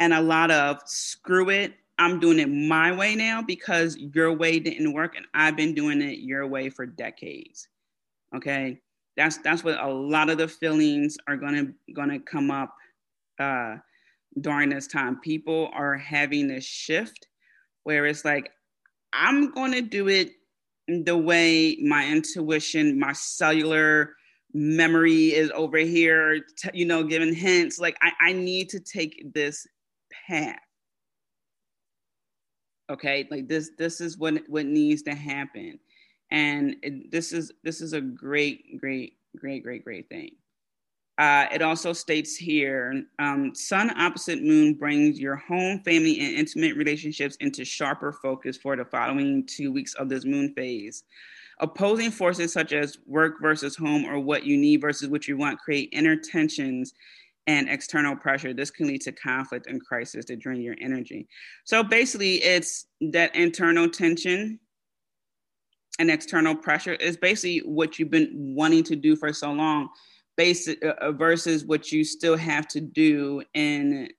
and 0.04 0.14
a 0.14 0.22
lot 0.22 0.52
of 0.52 0.78
screw 0.86 1.50
it. 1.50 1.74
I'm 2.00 2.20
doing 2.20 2.40
it 2.40 2.50
my 2.50 2.92
way 2.92 3.16
now 3.16 3.42
because 3.42 3.98
your 3.98 4.34
way 4.34 4.60
didn't 4.60 4.94
work, 4.94 5.16
and 5.16 5.26
I've 5.34 5.56
been 5.56 5.74
doing 5.74 6.02
it 6.02 6.20
your 6.20 6.48
way 6.48 6.70
for 6.70 6.86
decades. 6.86 7.68
Okay 8.36 8.80
that's 9.16 9.38
that's 9.38 9.64
what 9.64 9.80
a 9.80 9.88
lot 9.88 10.30
of 10.30 10.38
the 10.38 10.48
feelings 10.48 11.18
are 11.28 11.38
gonna 11.38 11.68
gonna 11.96 12.20
come 12.20 12.52
up 12.52 12.74
uh, 13.40 13.78
during 14.42 14.70
this 14.70 14.88
time. 14.88 15.20
People 15.22 15.70
are 15.74 15.98
having 15.98 16.48
this 16.48 16.66
shift 16.66 17.28
where 17.84 18.06
it's 18.06 18.26
like, 18.26 18.52
I'm 19.14 19.52
gonna 19.52 19.82
do 19.82 20.08
it 20.08 20.32
the 20.88 21.18
way 21.18 21.78
my 21.82 22.08
intuition, 22.08 23.00
my 23.00 23.14
cellular 23.14 24.16
memory 24.54 25.34
is 25.34 25.52
over 25.56 25.78
here, 25.78 26.42
t- 26.58 26.70
you 26.74 26.86
know, 26.86 27.04
giving 27.04 27.34
hints. 27.34 27.80
Like 27.80 27.98
I, 28.02 28.12
I 28.20 28.34
need 28.34 28.70
to 28.70 28.80
take 28.80 29.34
this 29.34 29.68
path. 30.28 30.60
Okay, 32.92 33.28
like 33.32 33.48
this, 33.48 33.72
this 33.78 34.02
is 34.02 34.18
what 34.18 34.42
what 34.48 34.66
needs 34.66 35.02
to 35.04 35.16
happen 35.16 35.80
and 36.32 36.76
it, 36.84 37.12
this 37.12 37.32
is 37.32 37.52
this 37.64 37.80
is 37.82 37.94
a 37.94 38.02
great 38.02 38.80
great 38.80 39.14
great 39.38 39.64
great 39.64 39.84
great 39.86 40.10
thing 40.10 40.32
Uh, 41.20 41.46
it 41.54 41.62
also 41.62 41.94
states 41.94 42.36
here 42.36 43.04
um, 43.20 43.54
Sun 43.56 43.92
opposite 44.00 44.42
moon 44.44 44.74
brings 44.74 45.20
your 45.20 45.36
home, 45.36 45.80
family, 45.86 46.20
and 46.20 46.36
intimate 46.36 46.76
relationships 46.76 47.38
into 47.40 47.64
sharper 47.64 48.12
focus 48.12 48.58
for 48.58 48.76
the 48.76 48.86
following 48.86 49.46
two 49.46 49.72
weeks 49.72 49.94
of 49.96 50.10
this 50.10 50.26
moon 50.26 50.54
phase. 50.56 51.04
Opposing 51.60 52.12
forces 52.12 52.52
such 52.52 52.74
as 52.74 52.98
work 53.06 53.36
versus 53.42 53.76
home 53.76 54.06
or 54.06 54.20
what 54.20 54.44
you 54.46 54.58
need 54.58 54.82
versus 54.82 55.08
what 55.10 55.28
you 55.28 55.38
want 55.38 55.60
create 55.60 55.90
inner 55.94 56.16
tensions 56.18 56.94
and 57.48 57.70
external 57.70 58.16
pressure. 58.16 58.54
This 58.54 58.72
can 58.72 58.88
lead 58.88 59.02
to 59.02 59.12
conflict 59.12 59.68
and 59.68 59.84
crisis 59.84 60.26
to 60.26 60.36
drain 60.36 60.62
your 60.62 60.76
energy. 60.80 61.28
So 61.66 61.84
basically, 61.84 62.36
it's 62.36 62.88
that 63.12 63.36
internal 63.36 63.90
tension 63.90 64.60
and 66.00 66.10
external 66.10 66.56
pressure 66.56 66.94
is 66.94 67.18
basically 67.18 67.60
what 67.60 68.00
you've 68.00 68.10
been 68.10 68.56
wanting 68.56 68.84
to 68.84 68.96
do 68.96 69.16
for 69.16 69.32
so 69.32 69.52
long 69.52 69.90
basic 70.36 70.84
uh, 70.84 70.96
uh, 71.00 71.12
versus 71.12 71.66
what 71.66 71.92
you 71.92 72.04
still 72.04 72.36
have 72.36 72.68
to 72.68 72.82
do 72.82 73.44
in 73.54 74.10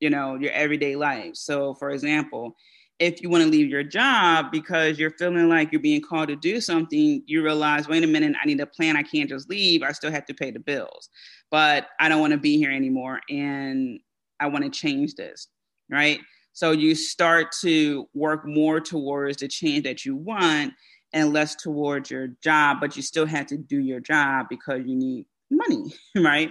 you 0.00 0.10
know 0.10 0.36
your 0.36 0.52
everyday 0.52 0.94
life 0.94 1.34
so 1.34 1.74
for 1.74 1.90
example 1.90 2.54
if 2.98 3.22
you 3.22 3.30
want 3.30 3.44
to 3.44 3.48
leave 3.48 3.68
your 3.68 3.84
job 3.84 4.50
because 4.50 4.98
you're 4.98 5.12
feeling 5.12 5.48
like 5.48 5.70
you're 5.70 5.80
being 5.80 6.00
called 6.00 6.28
to 6.28 6.36
do 6.36 6.60
something 6.60 7.22
you 7.26 7.42
realize 7.42 7.88
wait 7.88 8.04
a 8.04 8.06
minute 8.06 8.34
i 8.42 8.46
need 8.46 8.60
a 8.60 8.66
plan 8.66 8.96
i 8.96 9.02
can't 9.02 9.28
just 9.28 9.48
leave 9.48 9.82
i 9.82 9.92
still 9.92 10.10
have 10.10 10.26
to 10.26 10.34
pay 10.34 10.50
the 10.50 10.58
bills 10.58 11.08
but 11.50 11.88
i 12.00 12.08
don't 12.08 12.20
want 12.20 12.32
to 12.32 12.38
be 12.38 12.56
here 12.56 12.72
anymore 12.72 13.20
and 13.30 14.00
i 14.40 14.46
want 14.46 14.64
to 14.64 14.70
change 14.70 15.14
this 15.14 15.48
right 15.90 16.20
so 16.52 16.72
you 16.72 16.94
start 16.94 17.52
to 17.60 18.08
work 18.14 18.46
more 18.46 18.80
towards 18.80 19.38
the 19.38 19.48
change 19.48 19.84
that 19.84 20.04
you 20.04 20.16
want 20.16 20.72
and 21.12 21.32
less 21.32 21.54
towards 21.54 22.10
your 22.10 22.28
job 22.42 22.78
but 22.80 22.96
you 22.96 23.02
still 23.02 23.26
have 23.26 23.46
to 23.46 23.56
do 23.56 23.78
your 23.78 24.00
job 24.00 24.46
because 24.50 24.82
you 24.84 24.96
need 24.96 25.24
money, 25.50 25.92
right? 26.16 26.50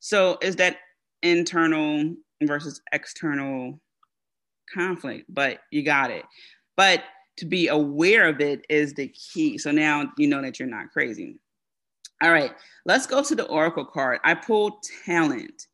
So 0.00 0.38
is 0.42 0.56
that 0.56 0.78
internal 1.22 2.14
versus 2.42 2.80
external 2.92 3.80
conflict, 4.72 5.26
but 5.28 5.60
you 5.70 5.82
got 5.82 6.10
it. 6.10 6.24
But 6.76 7.04
to 7.38 7.46
be 7.46 7.68
aware 7.68 8.28
of 8.28 8.40
it 8.40 8.64
is 8.68 8.94
the 8.94 9.08
key. 9.08 9.58
So 9.58 9.70
now 9.70 10.12
you 10.18 10.28
know 10.28 10.42
that 10.42 10.58
you're 10.58 10.68
not 10.68 10.90
crazy. 10.90 11.38
All 12.22 12.30
right, 12.30 12.52
let's 12.84 13.06
go 13.06 13.22
to 13.22 13.34
the 13.34 13.46
oracle 13.46 13.84
card. 13.84 14.20
I 14.24 14.34
pulled 14.34 14.74
talent. 15.04 15.66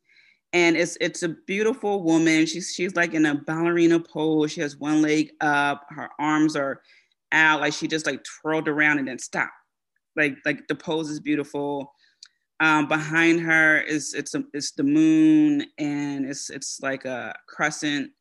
And 0.51 0.75
it's 0.75 0.97
it's 0.99 1.21
a 1.21 1.29
beautiful 1.29 2.01
woman. 2.01 2.47
She's 2.47 2.73
she's 2.73 2.95
like 2.95 3.13
in 3.13 3.27
a 3.27 3.35
ballerina 3.35 3.99
pose. 3.99 4.51
She 4.51 4.61
has 4.61 4.77
one 4.77 5.03
leg 5.03 5.29
up, 5.41 5.85
her 5.89 6.09
arms 6.17 6.55
are 6.55 6.81
out, 7.31 7.61
like 7.61 7.73
she 7.73 7.87
just 7.87 8.07
like 8.07 8.23
twirled 8.23 8.67
around 8.67 8.97
and 8.97 9.07
then 9.07 9.19
stopped. 9.19 9.51
Like 10.15 10.37
like 10.45 10.67
the 10.67 10.73
pose 10.73 11.11
is 11.11 11.19
beautiful. 11.19 11.93
Um, 12.61 12.87
behind 12.87 13.41
her 13.41 13.79
is 13.79 14.15
it's 14.15 14.33
a, 14.33 14.43
it's 14.53 14.71
the 14.71 14.83
moon 14.83 15.67
and 15.77 16.25
it's 16.25 16.49
it's 16.49 16.79
like 16.81 17.05
a 17.05 17.35
crescent 17.47 18.11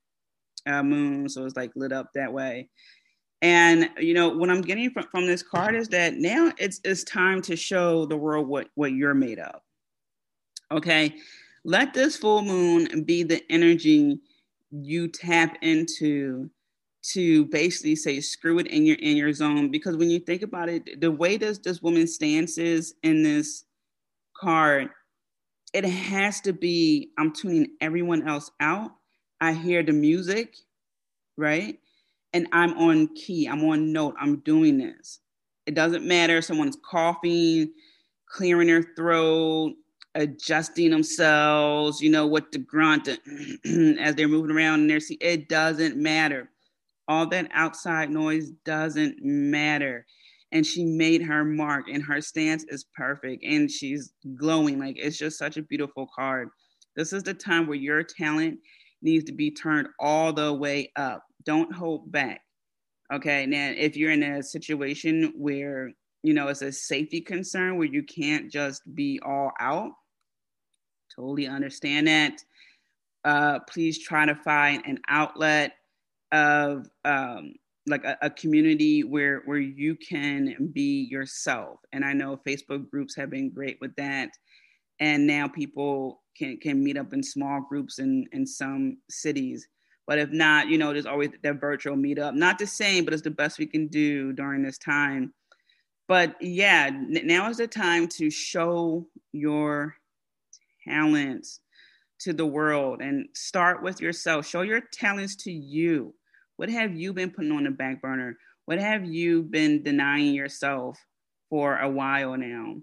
uh, 0.69 0.83
moon, 0.83 1.29
so 1.29 1.45
it's 1.45 1.57
like 1.57 1.73
lit 1.75 1.93
up 1.93 2.13
that 2.15 2.33
way. 2.33 2.69
And 3.41 3.89
you 3.99 4.15
know 4.15 4.29
what 4.29 4.51
I'm 4.51 4.63
getting 4.63 4.91
from, 4.91 5.05
from 5.11 5.27
this 5.27 5.43
card 5.43 5.75
is 5.75 5.89
that 5.89 6.15
now 6.15 6.53
it's 6.59 6.81
it's 6.85 7.05
time 7.05 7.41
to 7.43 7.57
show 7.57 8.05
the 8.07 8.17
world 8.17 8.49
what 8.49 8.69
what 8.75 8.93
you're 8.93 9.15
made 9.15 9.39
of. 9.39 9.61
Okay, 10.71 11.15
let 11.65 11.95
this 11.95 12.17
full 12.17 12.43
moon 12.43 13.05
be 13.05 13.23
the 13.23 13.43
energy 13.51 14.19
you 14.71 15.09
tap 15.09 15.57
into 15.63 16.51
to 17.03 17.47
basically 17.47 17.97
say 17.97 18.21
screw 18.21 18.59
it 18.59 18.67
in 18.67 18.85
your 18.85 18.97
in 18.97 19.17
your 19.17 19.33
zone 19.33 19.71
because 19.71 19.97
when 19.97 20.11
you 20.11 20.19
think 20.19 20.43
about 20.43 20.69
it 20.69 21.01
the 21.01 21.11
way 21.11 21.37
this 21.37 21.59
this 21.59 21.81
woman 21.81 22.07
stances 22.07 22.95
in 23.03 23.23
this 23.23 23.65
card, 24.37 24.91
it 25.73 25.85
has 25.85 26.41
to 26.43 26.53
be 26.53 27.13
I'm 27.19 27.33
tuning 27.33 27.69
everyone 27.81 28.29
else 28.29 28.51
out. 28.61 28.93
I 29.41 29.53
hear 29.53 29.83
the 29.83 29.93
music, 29.93 30.57
right? 31.37 31.79
And 32.33 32.47
I'm 32.53 32.77
on 32.79 33.09
key, 33.15 33.47
I'm 33.47 33.65
on 33.65 33.93
note, 33.93 34.15
I'm 34.21 34.37
doing 34.41 34.79
this. 34.79 35.21
It 35.67 35.75
doesn't 35.75 36.05
matter 36.05 36.39
if 36.39 36.45
someone's 36.45 36.79
coughing, 36.89 37.73
clearing 38.29 38.69
their 38.69 38.83
throat, 38.97 39.75
adjusting 40.15 40.91
themselves, 40.91 42.01
you 42.01 42.11
know, 42.11 42.27
what 42.27 42.53
the 42.53 42.59
grunt 42.59 43.09
as 43.99 44.15
they're 44.15 44.29
moving 44.29 44.55
around 44.55 44.81
in 44.81 44.87
their 44.87 45.01
seat. 45.01 45.19
It 45.21 45.49
doesn't 45.49 45.97
matter. 45.97 46.51
All 47.07 47.27
that 47.29 47.49
outside 47.53 48.11
noise 48.11 48.51
doesn't 48.65 49.23
matter 49.23 50.07
and 50.53 50.67
she 50.67 50.85
made 50.85 51.23
her 51.23 51.45
mark 51.45 51.89
and 51.89 52.03
her 52.03 52.21
stance 52.21 52.65
is 52.69 52.87
perfect 52.95 53.45
and 53.45 53.71
she's 53.71 54.13
glowing 54.37 54.79
like 54.79 54.97
it's 54.99 55.19
just 55.19 55.39
such 55.39 55.57
a 55.57 55.63
beautiful 55.63 56.09
card 56.15 56.49
this 56.97 57.13
is 57.13 57.23
the 57.23 57.35
time 57.35 57.67
where 57.67 57.77
your 57.77 58.03
talent 58.03 58.59
needs 59.03 59.25
to 59.25 59.33
be 59.33 59.51
turned 59.51 59.89
all 59.99 60.33
the 60.33 60.53
way 60.53 60.93
up. 60.97 61.25
Don't 61.45 61.73
hold 61.73 62.11
back 62.11 62.41
okay? 63.13 63.47
Now 63.47 63.73
if 63.77 63.97
you're 63.97 64.13
in 64.13 64.23
a 64.23 64.43
situation 64.43 65.33
where 65.37 65.93
you 66.23 66.35
know 66.35 66.49
it's 66.49 66.63
a 66.63 66.73
safety 66.73 67.21
concern 67.21 67.79
where 67.79 67.87
you 67.87 68.03
can't 68.03 68.51
just 68.51 68.83
be 68.95 69.21
all 69.25 69.53
out 69.61 69.93
totally 71.15 71.47
understand 71.47 72.07
that. 72.07 72.43
Uh, 73.25 73.59
please 73.69 73.99
try 73.99 74.25
to 74.25 74.35
find 74.35 74.83
an 74.87 74.99
outlet 75.09 75.73
of 76.31 76.87
um, 77.05 77.55
like 77.87 78.05
a, 78.05 78.17
a, 78.23 78.31
community 78.31 79.03
where 79.03 79.43
where 79.45 79.59
you 79.59 79.97
can 79.97 80.71
be 80.73 81.09
yourself. 81.11 81.81
And 81.93 82.05
i 82.05 82.13
know 82.13 82.41
facebook 82.47 82.89
groups 82.91 83.17
have 83.17 83.31
been 83.31 83.51
great 83.51 83.79
with 83.81 83.95
that 83.97 84.31
and 85.01 85.27
now 85.27 85.49
people 85.49 86.23
can 86.37 86.59
can 86.59 86.83
meet 86.83 86.97
up 86.97 87.13
in 87.13 87.23
small 87.23 87.61
groups 87.69 87.99
in 87.99 88.27
in 88.33 88.47
some 88.47 88.99
cities. 89.11 89.69
But 90.07 90.19
if 90.19 90.31
not 90.31 90.69
you 90.69 90.79
know 90.79 90.93
there's 90.93 91.07
always 91.07 91.31
that 91.43 91.61
virtual 91.61 91.97
meetup. 91.97 92.35
Not 92.35 92.59
the 92.59 92.67
same 92.67 93.05
but 93.05 93.15
it's 93.15 93.23
the 93.23 93.31
best 93.31 93.59
we 93.59 93.67
can 93.67 93.89
do 93.89 94.33
during 94.33 94.63
this 94.63 94.79
time. 94.79 95.33
But 96.07 96.37
yeah 96.41 96.91
now 96.93 97.49
is 97.51 97.59
the 97.59 97.67
time 97.67 98.09
to 98.09 98.31
show 98.31 99.07
your 99.33 99.97
talents 100.87 101.61
to 102.21 102.33
the 102.33 102.47
world 102.47 103.01
and 103.01 103.29
start 103.35 103.83
with 103.83 104.01
yourself. 104.01 104.47
Show 104.47 104.63
your 104.63 104.81
talents 104.93 105.37
to 105.37 105.53
you. 105.53 106.15
What 106.57 106.69
have 106.69 106.97
you 106.97 107.13
been 107.13 107.31
putting 107.31 107.53
on 107.53 107.65
the 107.65 107.71
back 107.71 108.03
burner? 108.03 108.37
What 108.65 108.81
have 108.81 109.05
you 109.05 109.43
been 109.45 109.83
denying 109.83 110.35
yourself 110.35 110.99
for 111.49 111.79
a 111.79 111.89
while 111.89 112.37
now? 112.37 112.77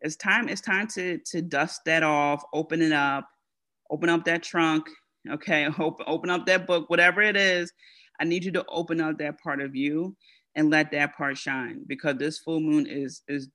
It's 0.00 0.16
time, 0.16 0.48
it's 0.48 0.60
time 0.60 0.86
to 0.88 1.18
to 1.18 1.42
dust 1.42 1.82
that 1.86 2.02
off, 2.02 2.42
open 2.52 2.82
it 2.82 2.92
up, 2.92 3.28
open 3.90 4.08
up 4.08 4.24
that 4.24 4.42
trunk, 4.42 4.88
okay, 5.30 5.66
open, 5.78 6.04
open 6.08 6.30
up 6.30 6.46
that 6.46 6.66
book, 6.66 6.88
whatever 6.88 7.22
it 7.22 7.36
is. 7.36 7.72
I 8.20 8.24
need 8.24 8.44
you 8.44 8.52
to 8.52 8.64
open 8.68 9.00
up 9.00 9.18
that 9.18 9.40
part 9.40 9.60
of 9.60 9.76
you 9.76 10.16
and 10.54 10.70
let 10.70 10.90
that 10.92 11.16
part 11.16 11.38
shine 11.38 11.82
because 11.86 12.16
this 12.16 12.38
full 12.38 12.60
moon 12.60 12.86
is 12.86 13.22
is 13.28 13.48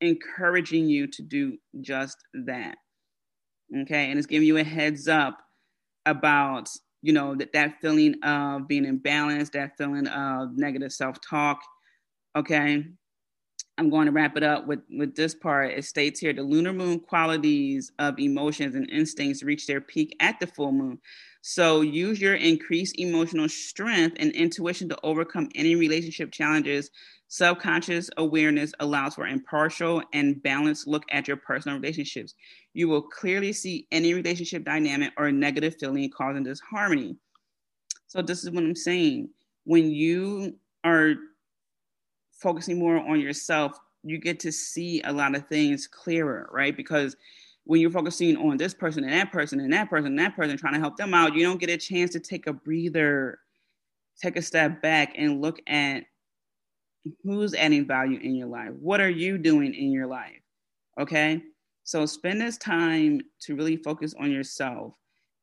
encouraging 0.00 0.88
you 0.88 1.06
to 1.06 1.22
do 1.22 1.56
just 1.80 2.16
that. 2.46 2.76
Okay, 3.82 4.10
and 4.10 4.18
it's 4.18 4.26
giving 4.26 4.46
you 4.46 4.58
a 4.58 4.64
heads 4.64 5.08
up 5.08 5.38
about 6.06 6.68
you 7.02 7.12
know 7.12 7.34
that 7.34 7.52
that 7.52 7.80
feeling 7.80 8.14
of 8.22 8.66
being 8.68 8.84
imbalanced 8.84 9.52
that 9.52 9.76
feeling 9.76 10.06
of 10.08 10.56
negative 10.56 10.92
self-talk 10.92 11.60
okay 12.36 12.84
i'm 13.82 13.90
going 13.90 14.06
to 14.06 14.12
wrap 14.12 14.36
it 14.36 14.42
up 14.42 14.66
with 14.66 14.80
with 14.90 15.14
this 15.14 15.34
part 15.34 15.72
it 15.72 15.84
states 15.84 16.20
here 16.20 16.32
the 16.32 16.42
lunar 16.42 16.72
moon 16.72 16.98
qualities 16.98 17.92
of 17.98 18.18
emotions 18.18 18.74
and 18.74 18.88
instincts 18.90 19.42
reach 19.42 19.66
their 19.66 19.80
peak 19.80 20.16
at 20.20 20.38
the 20.40 20.46
full 20.46 20.72
moon 20.72 20.98
so 21.44 21.80
use 21.80 22.20
your 22.20 22.36
increased 22.36 22.98
emotional 22.98 23.48
strength 23.48 24.16
and 24.20 24.30
intuition 24.32 24.88
to 24.88 24.98
overcome 25.02 25.48
any 25.54 25.74
relationship 25.74 26.30
challenges 26.30 26.90
Subconscious 27.32 28.10
awareness 28.18 28.74
allows 28.78 29.14
for 29.14 29.26
impartial 29.26 30.02
and 30.12 30.42
balanced 30.42 30.86
look 30.86 31.04
at 31.10 31.26
your 31.26 31.38
personal 31.38 31.78
relationships. 31.78 32.34
You 32.74 32.90
will 32.90 33.00
clearly 33.00 33.54
see 33.54 33.86
any 33.90 34.12
relationship 34.12 34.64
dynamic 34.64 35.14
or 35.16 35.32
negative 35.32 35.76
feeling 35.80 36.10
causing 36.10 36.42
disharmony. 36.42 37.16
So 38.06 38.20
this 38.20 38.44
is 38.44 38.50
what 38.50 38.64
I'm 38.64 38.76
saying. 38.76 39.30
When 39.64 39.90
you 39.90 40.58
are 40.84 41.14
focusing 42.42 42.78
more 42.78 42.96
on 42.96 43.20
yourself, 43.20 43.78
you 44.02 44.18
get 44.18 44.40
to 44.40 44.52
see 44.52 45.00
a 45.02 45.12
lot 45.12 45.34
of 45.34 45.46
things 45.46 45.86
clearer, 45.86 46.48
right? 46.52 46.76
Because 46.76 47.16
when 47.64 47.80
you're 47.80 47.90
focusing 47.90 48.36
on 48.36 48.56
this 48.56 48.74
person 48.74 49.04
and 49.04 49.12
that 49.12 49.32
person 49.32 49.60
and 49.60 49.72
that 49.72 49.88
person 49.88 50.06
and 50.06 50.18
that 50.18 50.34
person 50.34 50.56
trying 50.56 50.74
to 50.74 50.80
help 50.80 50.96
them 50.96 51.14
out, 51.14 51.34
you 51.34 51.44
don't 51.44 51.60
get 51.60 51.70
a 51.70 51.76
chance 51.76 52.10
to 52.10 52.20
take 52.20 52.46
a 52.46 52.52
breather, 52.52 53.38
take 54.20 54.36
a 54.36 54.42
step 54.42 54.82
back 54.82 55.14
and 55.16 55.40
look 55.40 55.60
at 55.68 56.04
who's 57.24 57.54
adding 57.54 57.86
value 57.86 58.18
in 58.20 58.34
your 58.34 58.48
life? 58.48 58.72
What 58.80 59.00
are 59.00 59.10
you 59.10 59.38
doing 59.38 59.74
in 59.74 59.90
your 59.92 60.06
life? 60.06 60.40
Okay. 61.00 61.42
So 61.84 62.06
spend 62.06 62.40
this 62.40 62.58
time 62.58 63.20
to 63.40 63.56
really 63.56 63.76
focus 63.76 64.14
on 64.18 64.30
yourself. 64.30 64.94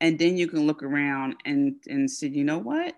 And 0.01 0.17
then 0.17 0.37
you 0.37 0.47
can 0.47 0.65
look 0.65 0.83
around 0.83 1.35
and, 1.45 1.75
and 1.87 2.09
see, 2.09 2.29
you 2.29 2.45
know 2.45 2.59
what? 2.59 2.95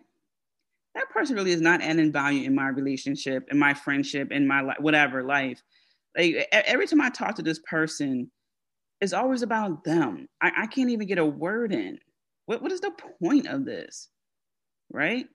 That 0.96 1.10
person 1.10 1.36
really 1.36 1.52
is 1.52 1.62
not 1.62 1.82
adding 1.82 2.12
value 2.12 2.46
in 2.46 2.54
my 2.54 2.68
relationship, 2.68 3.48
in 3.52 3.58
my 3.58 3.74
friendship, 3.74 4.32
in 4.32 4.48
my 4.48 4.62
life, 4.62 4.78
whatever 4.80 5.24
life. 5.24 5.62
Like 6.18 6.48
every 6.52 6.88
time 6.88 7.02
I 7.02 7.10
talk 7.10 7.36
to 7.36 7.42
this 7.42 7.60
person, 7.60 8.30
it's 9.00 9.14
always 9.14 9.42
about 9.42 9.84
them. 9.84 10.28
I, 10.42 10.52
I 10.58 10.68
can't 10.68 10.90
even 10.90 11.08
get 11.08 11.18
a 11.18 11.26
word 11.26 11.74
in. 11.74 11.98
What, 12.46 12.62
what 12.62 12.72
is 12.72 12.82
the 12.82 12.92
point 13.24 13.48
of 13.48 13.66
this? 13.66 14.10
Right? 14.92 15.28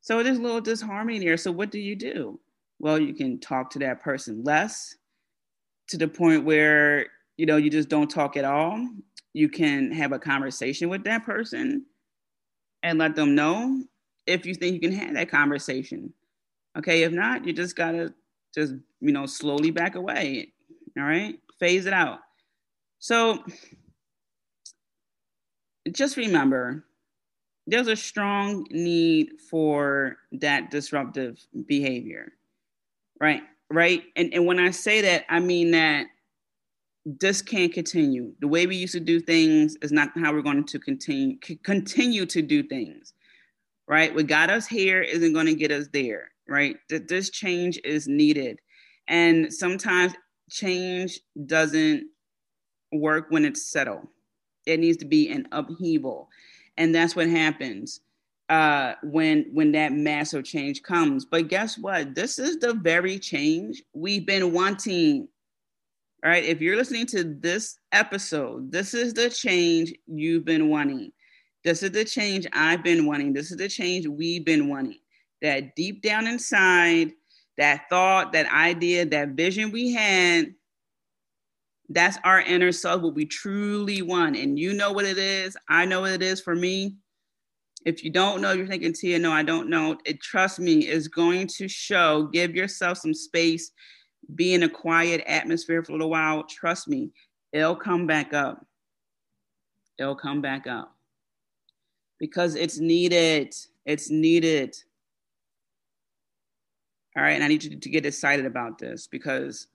So 0.00 0.22
there's 0.22 0.38
a 0.38 0.42
little 0.42 0.62
disharmony 0.62 1.18
there. 1.18 1.36
So 1.36 1.52
what 1.52 1.70
do 1.70 1.78
you 1.78 1.94
do? 1.94 2.40
Well, 2.78 2.98
you 2.98 3.14
can 3.14 3.38
talk 3.38 3.70
to 3.70 3.78
that 3.80 4.00
person 4.00 4.42
less 4.42 4.96
to 5.88 5.98
the 5.98 6.08
point 6.08 6.44
where, 6.44 7.06
you 7.36 7.44
know, 7.44 7.58
you 7.58 7.68
just 7.68 7.90
don't 7.90 8.08
talk 8.10 8.38
at 8.38 8.44
all. 8.46 8.88
You 9.34 9.50
can 9.50 9.92
have 9.92 10.12
a 10.12 10.18
conversation 10.18 10.88
with 10.88 11.04
that 11.04 11.26
person 11.26 11.84
and 12.82 12.98
let 12.98 13.14
them 13.14 13.34
know 13.34 13.84
if 14.30 14.46
you 14.46 14.54
think 14.54 14.74
you 14.74 14.80
can 14.80 14.98
have 14.98 15.14
that 15.14 15.30
conversation. 15.30 16.12
Okay, 16.78 17.02
if 17.02 17.12
not, 17.12 17.46
you 17.46 17.52
just 17.52 17.76
gotta 17.76 18.14
just, 18.54 18.74
you 19.00 19.12
know, 19.12 19.26
slowly 19.26 19.70
back 19.70 19.94
away. 19.94 20.52
All 20.96 21.04
right, 21.04 21.38
phase 21.58 21.86
it 21.86 21.92
out. 21.92 22.20
So 22.98 23.44
just 25.92 26.16
remember 26.16 26.84
there's 27.66 27.88
a 27.88 27.96
strong 27.96 28.66
need 28.70 29.40
for 29.48 30.18
that 30.32 30.70
disruptive 30.70 31.38
behavior 31.66 32.32
right 33.20 33.42
right 33.70 34.04
and, 34.16 34.32
and 34.34 34.46
when 34.46 34.58
i 34.58 34.70
say 34.70 35.00
that 35.00 35.24
i 35.28 35.38
mean 35.38 35.70
that 35.70 36.06
this 37.06 37.40
can't 37.40 37.72
continue 37.72 38.32
the 38.40 38.48
way 38.48 38.66
we 38.66 38.76
used 38.76 38.92
to 38.92 39.00
do 39.00 39.20
things 39.20 39.76
is 39.82 39.92
not 39.92 40.10
how 40.18 40.32
we're 40.32 40.42
going 40.42 40.64
to 40.64 40.78
continue 40.78 41.36
continue 41.62 42.26
to 42.26 42.42
do 42.42 42.62
things 42.62 43.14
right 43.90 44.14
what 44.14 44.26
got 44.26 44.48
us 44.48 44.66
here 44.66 45.02
isn't 45.02 45.34
going 45.34 45.46
to 45.46 45.54
get 45.54 45.70
us 45.70 45.88
there 45.92 46.30
right 46.48 46.76
that 46.88 47.08
this 47.08 47.28
change 47.28 47.78
is 47.84 48.08
needed 48.08 48.58
and 49.08 49.52
sometimes 49.52 50.14
change 50.50 51.20
doesn't 51.46 52.06
work 52.92 53.26
when 53.28 53.44
it's 53.44 53.70
settled 53.70 54.06
it 54.66 54.80
needs 54.80 54.96
to 54.96 55.04
be 55.04 55.28
an 55.28 55.46
upheaval 55.52 56.28
and 56.78 56.94
that's 56.94 57.14
what 57.14 57.28
happens 57.28 58.00
uh, 58.50 58.94
when 59.04 59.46
when 59.52 59.72
that 59.72 59.92
massive 59.92 60.44
change 60.44 60.82
comes. 60.82 61.24
But 61.24 61.48
guess 61.48 61.78
what? 61.78 62.14
This 62.14 62.38
is 62.38 62.58
the 62.58 62.74
very 62.74 63.18
change 63.18 63.82
we've 63.94 64.26
been 64.26 64.52
wanting. 64.52 65.28
All 66.22 66.30
right, 66.30 66.44
if 66.44 66.60
you're 66.60 66.76
listening 66.76 67.06
to 67.06 67.24
this 67.24 67.78
episode, 67.92 68.70
this 68.72 68.92
is 68.92 69.14
the 69.14 69.30
change 69.30 69.94
you've 70.06 70.44
been 70.44 70.68
wanting. 70.68 71.12
This 71.64 71.82
is 71.82 71.90
the 71.90 72.04
change 72.04 72.46
I've 72.52 72.82
been 72.82 73.06
wanting. 73.06 73.32
This 73.32 73.50
is 73.50 73.58
the 73.58 73.68
change 73.68 74.06
we've 74.06 74.44
been 74.44 74.68
wanting. 74.68 74.98
That 75.42 75.74
deep 75.76 76.02
down 76.02 76.26
inside, 76.26 77.12
that 77.58 77.82
thought, 77.90 78.32
that 78.32 78.50
idea, 78.52 79.04
that 79.06 79.30
vision 79.30 79.70
we 79.70 79.92
had, 79.92 80.54
that's 81.90 82.18
our 82.24 82.40
inner 82.40 82.72
self, 82.72 83.02
what 83.02 83.14
we 83.14 83.26
truly 83.26 84.00
want. 84.00 84.36
And 84.36 84.58
you 84.58 84.72
know 84.72 84.92
what 84.92 85.04
it 85.04 85.18
is. 85.18 85.56
I 85.68 85.84
know 85.84 86.02
what 86.02 86.12
it 86.12 86.22
is 86.22 86.40
for 86.40 86.54
me. 86.54 86.96
If 87.84 88.04
you 88.04 88.10
don't 88.10 88.40
know, 88.40 88.52
you're 88.52 88.66
thinking, 88.66 88.92
Tia, 88.92 89.18
no, 89.18 89.32
I 89.32 89.42
don't 89.42 89.68
know. 89.68 89.98
It 90.04 90.20
trust 90.20 90.60
me, 90.60 90.86
is 90.86 91.08
going 91.08 91.46
to 91.58 91.66
show. 91.66 92.28
Give 92.32 92.54
yourself 92.54 92.98
some 92.98 93.14
space, 93.14 93.72
be 94.34 94.54
in 94.54 94.62
a 94.62 94.68
quiet 94.68 95.22
atmosphere 95.26 95.82
for 95.82 95.92
a 95.92 95.94
little 95.94 96.10
while. 96.10 96.44
Trust 96.44 96.88
me, 96.88 97.10
it'll 97.52 97.76
come 97.76 98.06
back 98.06 98.34
up. 98.34 98.64
It'll 99.98 100.14
come 100.14 100.40
back 100.40 100.66
up. 100.66 100.94
Because 102.20 102.54
it's 102.54 102.78
needed. 102.78 103.54
It's 103.84 104.10
needed. 104.10 104.76
All 107.16 107.24
right, 107.24 107.32
and 107.32 107.42
I 107.42 107.48
need 107.48 107.64
you 107.64 107.76
to 107.76 107.88
get 107.88 108.06
excited 108.06 108.46
about 108.46 108.78
this 108.78 109.08
because 109.08 109.66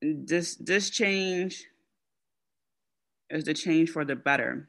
this 0.00 0.56
this 0.56 0.90
change 0.90 1.64
is 3.30 3.44
the 3.44 3.54
change 3.54 3.90
for 3.90 4.04
the 4.04 4.16
better 4.16 4.68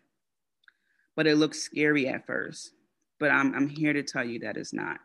but 1.15 1.28
it 1.28 1.36
looks 1.36 1.62
scary 1.62 2.08
at 2.08 2.25
first 2.25 2.71
but 3.19 3.32
i'm, 3.32 3.54
I'm 3.54 3.69
here 3.69 3.93
to 3.93 4.04
tell 4.04 4.23
you 4.23 4.39
that 4.39 4.58
it's 4.58 4.73
not 4.73 4.97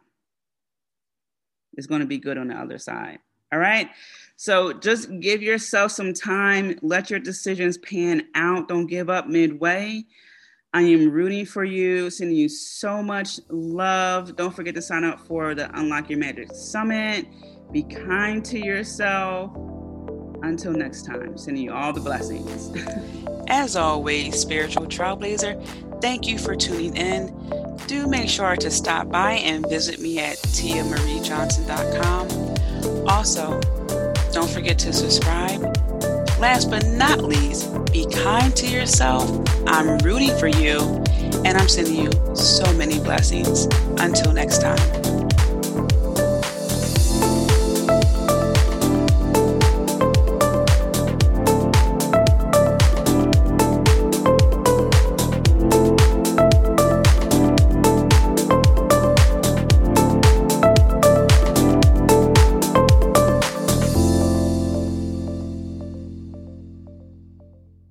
it's 1.74 1.86
going 1.86 2.00
to 2.00 2.06
be 2.06 2.18
good 2.18 2.38
on 2.38 2.48
the 2.48 2.54
other 2.54 2.78
side 2.78 3.18
all 3.54 3.60
right 3.60 3.88
so 4.36 4.72
just 4.72 5.08
give 5.20 5.40
yourself 5.40 5.92
some 5.92 6.12
time 6.12 6.76
let 6.82 7.08
your 7.08 7.20
decisions 7.20 7.78
pan 7.78 8.26
out 8.34 8.66
don't 8.66 8.88
give 8.88 9.08
up 9.08 9.28
midway 9.28 10.04
I 10.74 10.82
am 10.82 11.10
rooting 11.12 11.46
for 11.46 11.62
you, 11.62 12.10
sending 12.10 12.36
you 12.36 12.48
so 12.48 13.00
much 13.00 13.38
love. 13.48 14.34
Don't 14.34 14.52
forget 14.52 14.74
to 14.74 14.82
sign 14.82 15.04
up 15.04 15.20
for 15.20 15.54
the 15.54 15.70
Unlock 15.78 16.10
Your 16.10 16.18
Magick 16.18 16.52
Summit. 16.52 17.28
Be 17.70 17.84
kind 17.84 18.44
to 18.46 18.58
yourself 18.58 19.54
until 20.42 20.72
next 20.72 21.06
time, 21.06 21.38
sending 21.38 21.62
you 21.62 21.72
all 21.72 21.92
the 21.92 22.00
blessings. 22.00 22.72
As 23.48 23.76
always, 23.76 24.36
spiritual 24.36 24.86
trailblazer, 24.86 25.64
thank 26.00 26.26
you 26.26 26.38
for 26.38 26.56
tuning 26.56 26.96
in. 26.96 27.28
Do 27.86 28.08
make 28.08 28.28
sure 28.28 28.56
to 28.56 28.68
stop 28.68 29.10
by 29.10 29.34
and 29.34 29.64
visit 29.68 30.00
me 30.00 30.18
at 30.18 30.38
tiamariejohnson.com. 30.38 32.53
Also, 33.06 33.60
don't 34.32 34.50
forget 34.50 34.78
to 34.80 34.92
subscribe. 34.92 35.60
Last 36.38 36.70
but 36.70 36.86
not 36.86 37.22
least, 37.22 37.70
be 37.92 38.06
kind 38.10 38.54
to 38.56 38.66
yourself. 38.66 39.30
I'm 39.66 39.98
rooting 39.98 40.36
for 40.38 40.48
you, 40.48 40.80
and 41.44 41.56
I'm 41.56 41.68
sending 41.68 41.94
you 41.94 42.10
so 42.34 42.70
many 42.74 42.98
blessings. 42.98 43.66
Until 43.98 44.32
next 44.32 44.60
time. 44.60 45.23